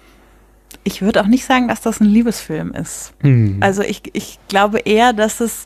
[0.84, 3.14] Ich würde auch nicht sagen, dass das ein Liebesfilm ist.
[3.20, 3.58] Hm.
[3.60, 5.64] Also ich, ich glaube eher, dass es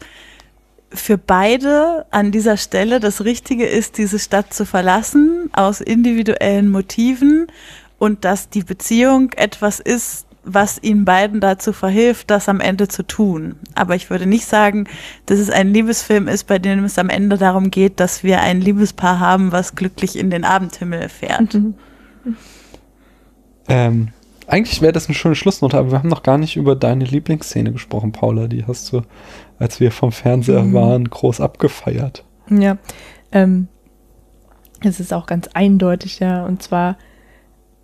[0.92, 7.48] für beide an dieser Stelle das Richtige ist, diese Stadt zu verlassen, aus individuellen Motiven
[7.98, 13.02] und dass die Beziehung etwas ist, was ihnen beiden dazu verhilft, das am Ende zu
[13.02, 13.56] tun.
[13.74, 14.86] Aber ich würde nicht sagen,
[15.26, 18.60] dass es ein Liebesfilm ist, bei dem es am Ende darum geht, dass wir ein
[18.60, 21.54] Liebespaar haben, was glücklich in den Abendhimmel fährt.
[21.54, 21.74] Mhm.
[23.68, 24.08] Ähm,
[24.46, 27.72] eigentlich wäre das eine schöne Schlussnote, aber wir haben noch gar nicht über deine Lieblingsszene
[27.72, 28.46] gesprochen, Paula.
[28.46, 29.02] Die hast du,
[29.58, 30.72] als wir vom Fernseher Mhm.
[30.74, 32.24] waren, groß abgefeiert.
[32.48, 32.78] Ja,
[33.32, 33.66] ähm,
[34.84, 36.44] es ist auch ganz eindeutig, ja.
[36.44, 36.96] Und zwar,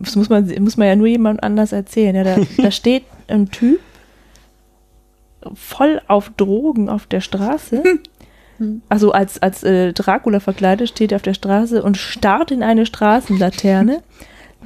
[0.03, 2.15] das muss man, muss man ja nur jemand anders erzählen.
[2.15, 3.81] Ja, da, da steht ein Typ
[5.55, 7.83] voll auf Drogen auf der Straße.
[8.89, 12.87] Also als, als äh, Dracula verkleidet steht er auf der Straße und starrt in eine
[12.87, 14.03] Straßenlaterne.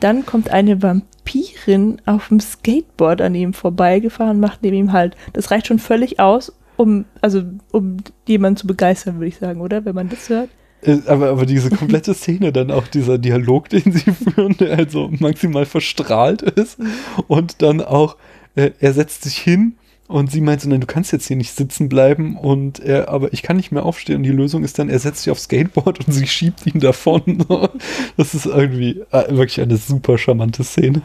[0.00, 5.16] Dann kommt eine Vampirin auf dem Skateboard an ihm vorbeigefahren, macht neben ihm halt.
[5.32, 9.84] Das reicht schon völlig aus, um, also, um jemanden zu begeistern, würde ich sagen, oder?
[9.86, 10.50] Wenn man das hört.
[10.86, 15.10] Äh, Aber, aber diese komplette Szene, dann auch dieser Dialog, den sie führen, der also
[15.18, 16.78] maximal verstrahlt ist
[17.26, 18.16] und dann auch,
[18.54, 19.76] äh, er setzt sich hin
[20.08, 23.32] und sie meint so, nein, du kannst jetzt hier nicht sitzen bleiben und er, aber
[23.32, 26.06] ich kann nicht mehr aufstehen und die Lösung ist dann, er setzt sich aufs Skateboard
[26.06, 27.44] und sie schiebt ihn davon.
[28.16, 31.02] Das ist irgendwie äh, wirklich eine super charmante Szene.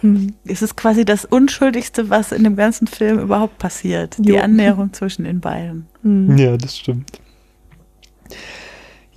[0.00, 0.34] Hm.
[0.44, 4.16] Es ist quasi das Unschuldigste, was in dem ganzen Film überhaupt passiert.
[4.18, 4.40] Die Jo.
[4.40, 5.86] Annäherung zwischen den beiden.
[6.02, 6.36] Hm.
[6.36, 7.10] Ja, das stimmt.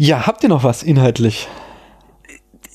[0.05, 1.47] Ja, habt ihr noch was inhaltlich?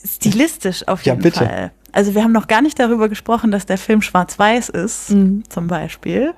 [0.02, 1.40] Stilistisch auf Ja, jeden bitte.
[1.44, 1.72] Fall.
[1.92, 5.42] Also wir haben noch gar nicht darüber gesprochen, dass der Film schwarz-weiß ist, Mhm.
[5.50, 6.32] zum Beispiel.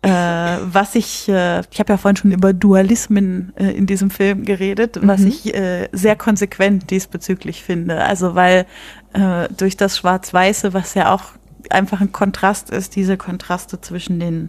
[0.00, 4.46] Äh, was ich, äh, ich habe ja vorhin schon über Dualismen äh, in diesem Film
[4.46, 5.26] geredet, was Mhm.
[5.28, 8.02] ich äh, sehr konsequent diesbezüglich finde.
[8.02, 8.64] Also weil
[9.12, 11.24] äh, durch das Schwarz-Weiße, was ja auch
[11.68, 14.48] einfach ein Kontrast ist, diese Kontraste zwischen den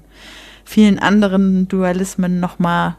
[0.63, 2.95] vielen anderen Dualismen nochmal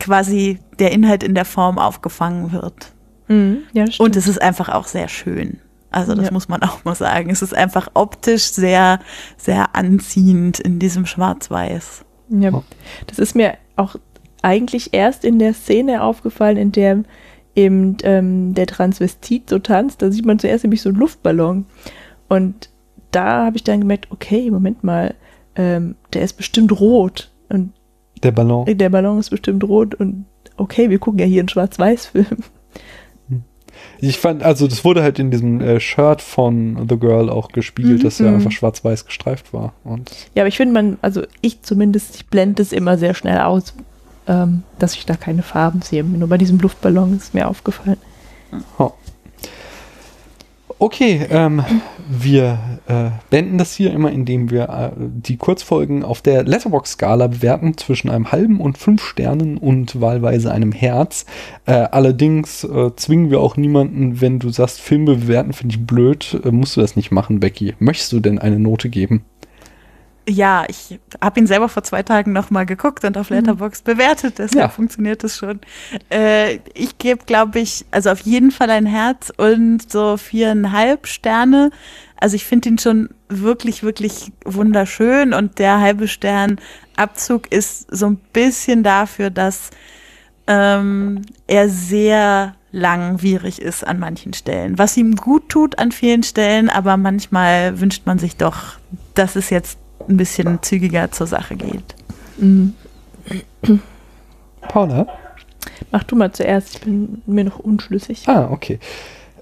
[0.00, 2.92] quasi der Inhalt in der Form aufgefangen wird.
[3.28, 3.58] Mhm.
[3.72, 3.84] Ja.
[3.98, 5.60] Und es ist einfach auch sehr schön.
[5.90, 6.32] Also das Ja.
[6.32, 7.30] muss man auch mal sagen.
[7.30, 9.00] Es ist einfach optisch sehr,
[9.36, 12.04] sehr anziehend in diesem Schwarz-Weiß.
[12.28, 12.62] Ja,
[13.06, 13.96] das ist mir auch
[14.42, 17.02] eigentlich erst in der Szene aufgefallen, in der
[17.54, 20.02] eben ähm, der Transvestit so tanzt.
[20.02, 21.64] Da sieht man zuerst nämlich so einen Luftballon.
[22.28, 22.68] Und
[23.12, 25.14] da habe ich dann gemerkt, okay, Moment mal,
[25.54, 27.30] ähm, der ist bestimmt rot.
[27.48, 27.72] Und
[28.22, 28.64] Der Ballon.
[28.66, 29.94] der Ballon ist bestimmt rot.
[29.94, 30.24] Und
[30.56, 32.26] okay, wir gucken ja hier einen Schwarz-Weiß-Film.
[33.98, 37.98] Ich fand, also das wurde halt in diesem äh, Shirt von The Girl auch gespiegelt,
[38.00, 38.02] Mhm.
[38.04, 39.74] dass er einfach schwarz-weiß gestreift war.
[39.84, 43.38] Und Ja, aber ich finde, man, also ich zumindest, ich blende es immer sehr schnell
[43.40, 43.74] aus,
[44.26, 46.02] ähm, dass ich da keine Farben sehe.
[46.04, 47.98] Nur bei diesem Luftballon ist mir aufgefallen.
[50.78, 51.64] Okay, ähm,
[52.06, 57.78] wir äh, beenden das hier immer, indem wir äh, die Kurzfolgen auf der Letterbox-Skala bewerten
[57.78, 61.24] zwischen einem halben und fünf Sternen und wahlweise einem Herz.
[61.64, 66.38] Äh, allerdings äh, zwingen wir auch niemanden, wenn du sagst, Filme bewerten finde ich blöd,
[66.44, 67.74] äh, musst du das nicht machen, Becky.
[67.78, 69.24] Möchtest du denn eine Note geben?
[70.28, 74.38] Ja, ich habe ihn selber vor zwei Tagen noch mal geguckt und auf Letterboxd bewertet,
[74.38, 74.68] deshalb Ja.
[74.68, 75.60] funktioniert es schon.
[76.10, 81.70] Äh, ich gebe, glaube ich, also auf jeden Fall ein Herz und so viereinhalb Sterne.
[82.16, 86.58] Also ich finde ihn schon wirklich, wirklich wunderschön und der halbe Stern
[86.96, 89.70] Abzug ist so ein bisschen dafür, dass
[90.48, 94.76] ähm, er sehr langwierig ist an manchen Stellen.
[94.78, 98.78] Was ihm gut tut an vielen Stellen, aber manchmal wünscht man sich doch,
[99.14, 99.78] dass es jetzt
[100.08, 101.94] ein bisschen zügiger zur Sache geht.
[102.38, 102.74] Mhm.
[104.68, 105.06] Paula?
[105.90, 108.28] Mach du mal zuerst, ich bin mir noch unschlüssig.
[108.28, 108.78] Ah, okay.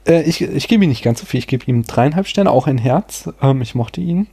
[0.07, 1.39] Äh, ich ich gebe ihm nicht ganz so viel.
[1.39, 3.31] Ich gebe ihm dreieinhalb Sterne, auch ein Herz.
[3.41, 4.27] Ähm, ich mochte ihn.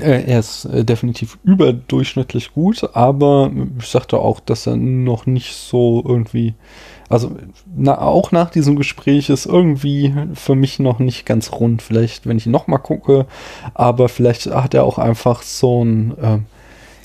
[0.00, 5.54] Äh, er ist äh, definitiv überdurchschnittlich gut, aber ich sagte auch, dass er noch nicht
[5.54, 6.54] so irgendwie,
[7.08, 7.36] also
[7.74, 11.82] na, auch nach diesem Gespräch ist irgendwie für mich noch nicht ganz rund.
[11.82, 13.26] Vielleicht, wenn ich ihn nochmal gucke,
[13.74, 16.38] aber vielleicht hat er auch einfach so ein, äh,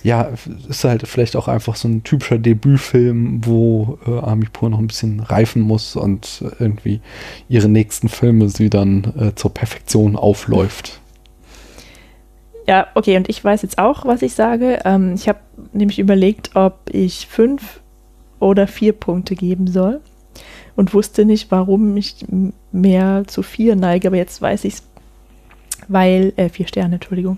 [0.03, 0.29] ja,
[0.69, 5.19] ist halt vielleicht auch einfach so ein typischer Debütfilm, wo äh, Amipur noch ein bisschen
[5.19, 7.01] reifen muss und irgendwie
[7.49, 11.01] ihre nächsten Filme sie dann äh, zur Perfektion aufläuft.
[12.67, 14.79] Ja, okay, und ich weiß jetzt auch, was ich sage.
[14.83, 15.39] Ähm, ich habe
[15.73, 17.79] nämlich überlegt, ob ich fünf
[18.39, 20.01] oder vier Punkte geben soll
[20.75, 22.25] und wusste nicht, warum ich
[22.71, 24.83] mehr zu vier neige, aber jetzt weiß ich es,
[25.87, 27.37] weil, äh, vier Sterne, Entschuldigung.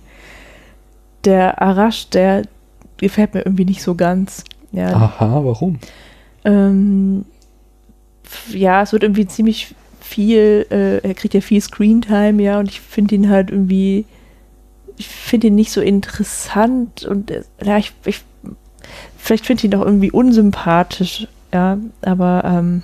[1.26, 2.44] Der Arash, der
[2.98, 4.44] gefällt mir irgendwie nicht so ganz.
[4.72, 5.80] Ja, Aha, warum?
[6.46, 7.26] ähm,
[8.52, 12.82] ja, es wird irgendwie ziemlich viel, äh, er kriegt ja viel Screentime, ja, und ich
[12.82, 14.06] finde ihn halt irgendwie,
[15.00, 18.22] ich finde ihn nicht so interessant und äh, ja, ich, ich
[19.18, 22.84] vielleicht finde ich ihn auch irgendwie unsympathisch, ja, aber ähm,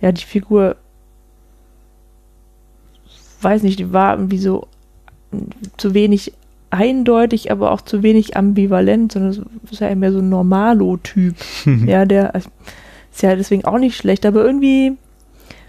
[0.00, 0.76] ja, die Figur,
[3.40, 4.68] weiß nicht, die war irgendwie so
[5.32, 5.38] mm,
[5.78, 6.34] zu wenig
[6.68, 11.36] eindeutig, aber auch zu wenig ambivalent, sondern es ist ja mehr so ein Normalo-Typ.
[11.86, 12.50] Ja, der also,
[13.12, 14.92] ist ja deswegen auch nicht schlecht, aber irgendwie,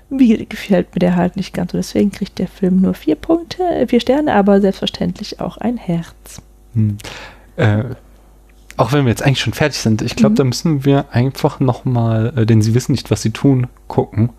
[0.10, 1.74] irgendwie gefällt mir der halt nicht ganz.
[1.74, 5.78] Und deswegen kriegt der Film nur vier Punkte, äh, vier Sterne, aber selbstverständlich auch ein
[5.78, 6.41] Herz.
[6.74, 6.97] Hm.
[7.58, 7.84] Äh,
[8.78, 10.36] auch wenn wir jetzt eigentlich schon fertig sind, ich glaube, Mhm.
[10.36, 14.30] da müssen wir einfach nochmal, äh, denn sie wissen nicht, was sie tun, gucken.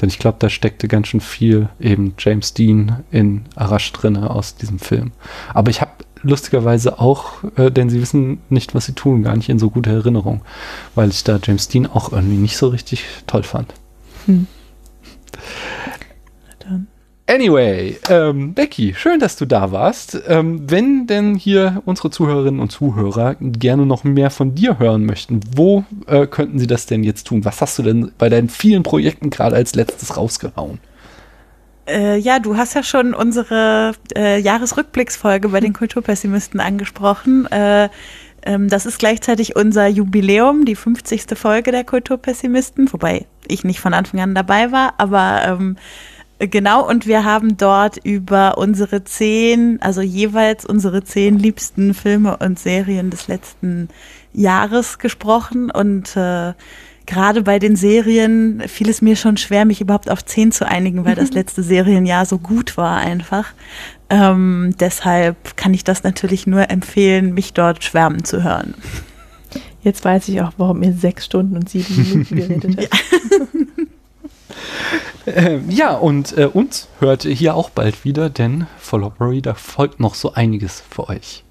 [0.00, 4.56] Denn ich glaube, da steckte ganz schön viel eben James Dean in Arash drinne aus
[4.56, 5.12] diesem Film.
[5.54, 5.92] Aber ich habe
[6.22, 9.92] lustigerweise auch, äh, denn sie wissen nicht, was sie tun, gar nicht in so guter
[9.92, 10.42] Erinnerung,
[10.96, 13.72] weil ich da James Dean auch irgendwie nicht so richtig toll fand.
[14.26, 14.48] Hm.
[16.58, 16.86] Dann.
[17.28, 20.20] Anyway, ähm, Becky, schön, dass du da warst.
[20.28, 25.40] Ähm, wenn denn hier unsere Zuhörerinnen und Zuhörer gerne noch mehr von dir hören möchten,
[25.56, 27.44] wo äh, könnten sie das denn jetzt tun?
[27.44, 30.78] Was hast du denn bei deinen vielen Projekten gerade als letztes rausgehauen?
[31.88, 37.46] Äh, ja, du hast ja schon unsere äh, Jahresrückblicksfolge bei den Kulturpessimisten angesprochen.
[37.46, 37.88] Äh,
[38.68, 41.26] das ist gleichzeitig unser Jubiläum, die 50.
[41.34, 45.76] Folge der Kulturpessimisten, wobei ich nicht von Anfang an dabei war, aber ähm,
[46.38, 52.58] genau, und wir haben dort über unsere zehn, also jeweils unsere zehn liebsten Filme und
[52.58, 53.88] Serien des letzten
[54.32, 56.52] Jahres gesprochen und äh,
[57.06, 61.04] gerade bei den Serien fiel es mir schon schwer, mich überhaupt auf zehn zu einigen,
[61.04, 63.52] weil das letzte Serienjahr so gut war einfach.
[64.08, 68.74] Ähm, deshalb kann ich das natürlich nur empfehlen, mich dort schwärmen zu hören.
[69.82, 73.04] Jetzt weiß ich auch, warum ihr sechs Stunden und sieben Minuten geredet habt.
[75.26, 79.98] Äh, ja, und äh, uns hört ihr hier auch bald wieder, denn Followberry, da folgt
[79.98, 81.42] noch so einiges für euch.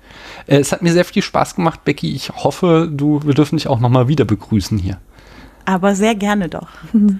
[0.48, 2.14] Äh, es hat mir sehr viel Spaß gemacht, Becky.
[2.14, 4.98] Ich hoffe, du, wir dürfen dich auch nochmal wieder begrüßen hier.
[5.66, 6.70] Aber sehr gerne doch.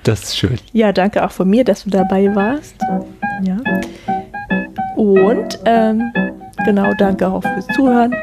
[0.04, 0.60] Das ist schön.
[0.72, 2.76] Ja, danke auch von mir, dass du dabei warst.
[3.44, 3.58] Ja.
[4.96, 6.02] Und ähm,
[6.66, 8.14] genau, danke auch fürs Zuhören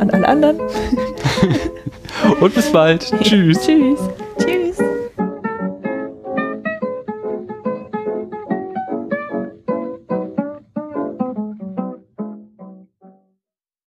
[0.00, 0.58] an alle anderen.
[2.40, 3.12] Und bis bald.
[3.22, 3.60] Tschüss.
[3.64, 4.00] Tschüss.